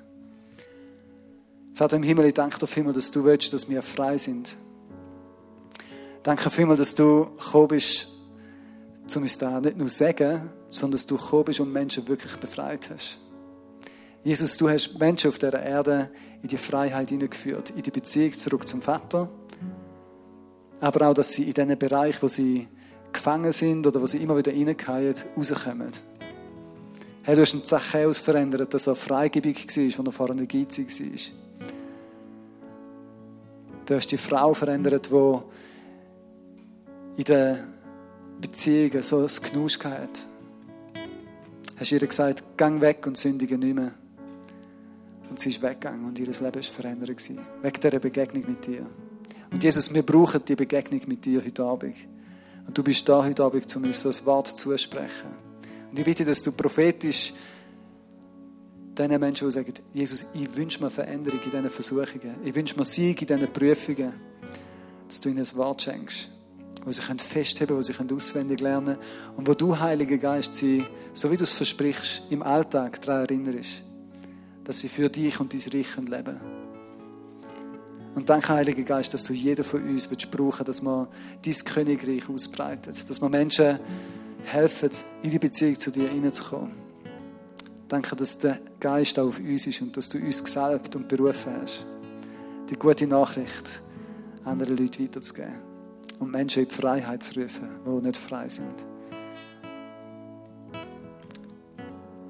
Vater 1.74 1.96
im 1.96 2.02
Himmel, 2.02 2.26
ich 2.26 2.34
danke 2.34 2.58
dir 2.58 2.66
vielmals, 2.66 2.96
dass 2.96 3.10
du 3.10 3.24
willst, 3.24 3.52
dass 3.52 3.68
wir 3.68 3.82
frei 3.82 4.18
sind. 4.18 4.56
Danke 6.22 6.50
vielmals, 6.50 6.80
dass 6.80 6.94
du 6.94 7.24
gekommen 7.24 7.68
bist, 7.68 8.17
um 9.16 9.22
uns 9.22 9.38
da 9.38 9.60
nicht 9.60 9.76
nur 9.76 9.88
sagen, 9.88 10.50
sondern 10.70 10.92
dass 10.92 11.06
du 11.06 11.16
gekommen 11.16 11.44
bist 11.44 11.60
und 11.60 11.72
Menschen 11.72 12.06
wirklich 12.08 12.36
befreit 12.36 12.90
hast. 12.90 13.20
Jesus, 14.24 14.56
du 14.56 14.68
hast 14.68 14.98
Menschen 14.98 15.30
auf 15.30 15.38
dieser 15.38 15.62
Erde 15.62 16.10
in 16.42 16.48
die 16.48 16.56
Freiheit 16.56 17.10
hineingeführt, 17.10 17.70
in 17.70 17.82
die 17.82 17.90
Beziehung 17.90 18.32
zurück 18.32 18.68
zum 18.68 18.82
Vater. 18.82 19.28
Aber 20.80 21.08
auch, 21.08 21.14
dass 21.14 21.32
sie 21.32 21.44
in 21.44 21.54
diesen 21.54 21.78
Bereich, 21.78 22.22
wo 22.22 22.28
sie 22.28 22.68
gefangen 23.12 23.52
sind 23.52 23.86
oder 23.86 24.02
wo 24.02 24.06
sie 24.06 24.18
immer 24.18 24.36
wieder 24.36 24.52
reingehen, 24.52 25.14
rauskommen. 25.36 25.90
Herr, 27.22 27.34
du 27.34 27.42
hast 27.42 27.54
einen 27.54 27.64
Zachäus 27.64 28.18
verändert, 28.18 28.72
dass 28.74 28.86
er 28.86 28.96
freigebig 28.96 29.66
war, 29.76 29.98
wo 29.98 30.08
er 30.08 30.12
vorher 30.12 30.34
nicht 30.34 30.52
geizig 30.52 30.88
war. 30.88 31.68
Du 33.86 33.94
hast 33.94 34.12
die 34.12 34.18
Frau 34.18 34.52
verändert, 34.54 35.10
die 35.10 35.38
in 37.16 37.24
den 37.24 37.77
Beziehungen 38.40 39.02
so 39.02 39.18
ein 39.18 39.30
Genusch 39.42 39.78
hat. 39.84 40.26
Hast 41.76 41.92
ihr 41.92 42.00
gesagt, 42.00 42.56
gang 42.56 42.80
weg 42.80 43.06
und 43.06 43.16
sündige 43.16 43.56
nicht 43.56 43.74
mehr. 43.74 43.92
Und 45.30 45.38
sie 45.38 45.50
ist 45.50 45.62
weggegangen 45.62 46.04
und 46.04 46.18
ihr 46.18 46.26
Leben 46.26 46.42
war 46.42 46.62
verändert. 46.62 47.08
Gewesen, 47.08 47.38
wegen 47.62 47.80
dieser 47.80 47.98
Begegnung 47.98 48.44
mit 48.48 48.66
dir. 48.66 48.86
Und 49.50 49.62
Jesus, 49.62 49.92
wir 49.92 50.02
brauchen 50.02 50.44
die 50.44 50.56
Begegnung 50.56 51.00
mit 51.06 51.24
dir 51.24 51.44
heute 51.44 51.62
Abend. 51.62 51.96
Und 52.66 52.76
du 52.76 52.82
bist 52.82 53.08
da 53.08 53.24
heute 53.24 53.44
Abend, 53.44 53.74
um 53.76 53.84
uns 53.84 54.00
so 54.00 54.10
ein 54.10 54.26
Wort 54.26 54.48
zusprechen. 54.48 55.30
Und 55.90 55.98
ich 55.98 56.04
bitte, 56.04 56.24
dass 56.24 56.42
du 56.42 56.52
prophetisch 56.52 57.32
diesen 58.96 59.20
Menschen, 59.20 59.48
die 59.48 59.52
sagen, 59.52 59.72
Jesus, 59.94 60.26
ich 60.34 60.56
wünsche 60.56 60.82
mir 60.82 60.90
Veränderung 60.90 61.40
in 61.42 61.50
diesen 61.50 61.70
Versuchungen. 61.70 62.34
Ich 62.44 62.54
wünsche 62.54 62.76
mir 62.76 62.84
Sieg 62.84 63.22
in 63.22 63.26
diesen 63.26 63.52
Prüfungen. 63.52 64.12
Dass 65.06 65.20
du 65.20 65.30
ihnen 65.30 65.38
ein 65.38 65.56
Wort 65.56 65.80
schenkst, 65.80 66.30
wo 66.84 66.92
sie 66.92 67.02
festheben 67.02 67.68
können, 67.68 67.78
wo 67.78 67.82
sie 67.82 68.14
auswendig 68.14 68.60
lernen 68.60 68.96
können. 68.96 69.36
Und 69.36 69.48
wo 69.48 69.54
du, 69.54 69.78
Heiliger 69.78 70.18
Geist, 70.18 70.54
sie, 70.54 70.84
so 71.12 71.30
wie 71.30 71.36
du 71.36 71.42
es 71.42 71.52
versprichst, 71.52 72.22
im 72.30 72.42
Alltag 72.42 73.00
daran 73.02 73.24
erinnerst 73.24 73.84
dass 74.68 74.80
sie 74.80 74.90
für 74.90 75.08
dich 75.08 75.40
und 75.40 75.54
dein 75.54 75.60
Reich 75.72 75.96
leben 75.96 76.38
Und 78.14 78.28
danke, 78.28 78.52
Heiliger 78.52 78.82
Geist, 78.82 79.14
dass 79.14 79.24
du 79.24 79.32
jeden 79.32 79.64
von 79.64 79.82
uns 79.82 80.10
willst 80.10 80.30
brauchen 80.30 80.66
dass 80.66 80.82
man 80.82 81.08
dein 81.42 81.54
Königreich 81.54 82.28
ausbreitet. 82.28 83.08
Dass 83.08 83.22
man 83.22 83.30
Menschen 83.30 83.78
helfen, 84.44 84.90
in 85.22 85.30
die 85.30 85.38
Beziehung 85.38 85.78
zu 85.78 85.90
dir 85.90 86.10
hineinzukommen. 86.10 86.72
Danke, 87.88 88.14
dass 88.14 88.38
der 88.38 88.60
Geist 88.78 89.18
auch 89.18 89.28
auf 89.28 89.38
uns 89.38 89.66
ist 89.66 89.80
und 89.80 89.96
dass 89.96 90.10
du 90.10 90.18
uns 90.18 90.44
gesalbt 90.44 90.94
und 90.94 91.08
berufen 91.08 91.54
hast, 91.62 91.86
die 92.68 92.74
gute 92.74 93.06
Nachricht 93.06 93.80
anderen 94.44 94.76
Leuten 94.76 95.02
weiterzugeben 95.02 95.67
und 96.18 96.30
Menschen 96.30 96.62
in 96.62 96.68
die 96.68 96.74
Freiheit 96.74 97.22
zu 97.22 97.40
rufen, 97.40 97.68
die 97.84 98.06
nicht 98.06 98.16
frei 98.16 98.48
sind. 98.48 98.84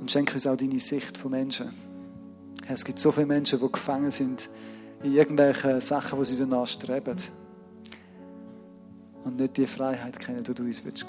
Und 0.00 0.10
schenke 0.10 0.34
uns 0.34 0.46
auch 0.46 0.56
deine 0.56 0.80
Sicht 0.80 1.16
von 1.18 1.30
Menschen. 1.30 1.72
Es 2.68 2.84
gibt 2.84 2.98
so 2.98 3.12
viele 3.12 3.26
Menschen, 3.26 3.58
die 3.60 3.72
gefangen 3.72 4.10
sind 4.10 4.48
in 5.02 5.14
irgendwelchen 5.14 5.80
Sachen, 5.80 6.18
die 6.18 6.24
sie 6.24 6.38
danach 6.38 6.66
streben. 6.66 7.16
Und 9.24 9.36
nicht 9.36 9.56
die 9.56 9.66
Freiheit 9.66 10.18
kennen, 10.18 10.44
die 10.44 10.54
du 10.54 10.62
uns 10.62 10.82
geben 10.82 10.94
willst. 10.94 11.06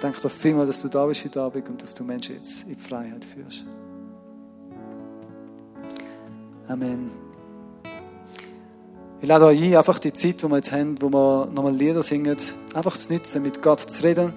Danke 0.00 0.20
dir 0.20 0.30
vielmals, 0.30 0.68
dass 0.68 0.82
du 0.82 0.88
da 0.88 1.04
bist 1.06 1.24
heute 1.24 1.42
Abend 1.42 1.68
und 1.68 1.82
dass 1.82 1.94
du 1.94 2.04
Menschen 2.04 2.36
jetzt 2.36 2.62
in 2.62 2.74
die 2.74 2.80
Freiheit 2.80 3.24
führst. 3.24 3.66
Amen. 6.68 7.29
Ich 9.22 9.28
lade 9.28 9.44
euch 9.44 9.62
ein, 9.62 9.76
einfach 9.76 9.98
die 9.98 10.14
Zeit, 10.14 10.42
die 10.42 10.48
wir 10.48 10.56
jetzt 10.56 10.72
haben, 10.72 10.96
wo 11.02 11.10
wir 11.10 11.46
nochmal 11.52 11.74
Lieder 11.74 12.02
singen, 12.02 12.38
einfach 12.72 12.96
zu 12.96 13.12
nutzen, 13.12 13.42
mit 13.42 13.60
Gott 13.60 13.80
zu 13.80 14.02
reden. 14.02 14.32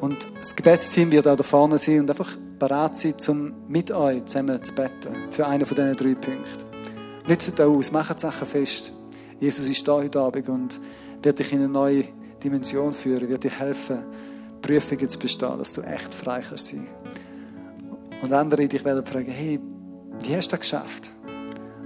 Und 0.00 0.26
das 0.38 0.56
Gebetsteam 0.56 1.10
wird 1.10 1.28
auch 1.28 1.36
da 1.36 1.42
vorne 1.42 1.76
sein 1.76 2.00
und 2.00 2.08
einfach 2.08 2.34
bereit 2.58 2.96
sein, 2.96 3.14
um 3.28 3.52
mit 3.68 3.90
euch 3.90 4.24
zusammen 4.24 4.64
zu 4.64 4.74
beten. 4.74 5.30
Für 5.30 5.46
einen 5.46 5.66
von 5.66 5.76
diesen 5.76 5.92
drei 5.92 6.14
Punkten. 6.14 6.64
Nützt 7.26 7.58
das 7.58 7.66
aus, 7.66 7.92
macht 7.92 8.18
Sachen 8.18 8.48
fest. 8.48 8.94
Jesus 9.38 9.68
ist 9.68 9.86
da 9.86 9.96
heute 9.96 10.18
Abend 10.18 10.48
und 10.48 10.80
wird 11.22 11.38
dich 11.38 11.52
in 11.52 11.58
eine 11.58 11.68
neue 11.68 12.04
Dimension 12.42 12.94
führen, 12.94 13.28
wird 13.28 13.44
dir 13.44 13.50
helfen, 13.50 13.98
Prüfungen 14.62 15.10
zu 15.10 15.18
bestehen, 15.18 15.58
dass 15.58 15.74
du 15.74 15.82
echt 15.82 16.14
frei 16.14 16.40
kannst 16.40 16.68
sein. 16.68 16.86
Und 18.22 18.32
andere 18.32 18.66
dich 18.66 18.82
werden 18.82 19.04
fragen, 19.04 19.30
hey, 19.30 19.60
wie 20.22 20.34
hast 20.34 20.46
du 20.46 20.52
das 20.52 20.60
geschafft? 20.60 21.10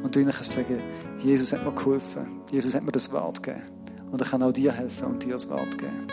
Und 0.05 0.15
du 0.15 0.21
ihnen 0.21 0.31
kannst 0.31 0.53
sagen, 0.53 0.81
Jesus 1.27 1.53
hat 1.53 1.65
mir 1.65 1.73
geholfen. 1.73 2.41
Jesus 2.53 2.73
hat 2.77 2.85
mir 2.85 2.93
das 2.93 3.11
Wort 3.11 3.43
gegeben. 3.43 3.65
Und 4.12 4.21
er 4.21 4.29
kann 4.29 4.45
auch 4.45 4.53
dir 4.53 4.71
helfen 4.71 5.09
und 5.09 5.25
dir 5.25 5.33
das 5.33 5.51
Wort 5.51 5.77
geben. 5.77 6.07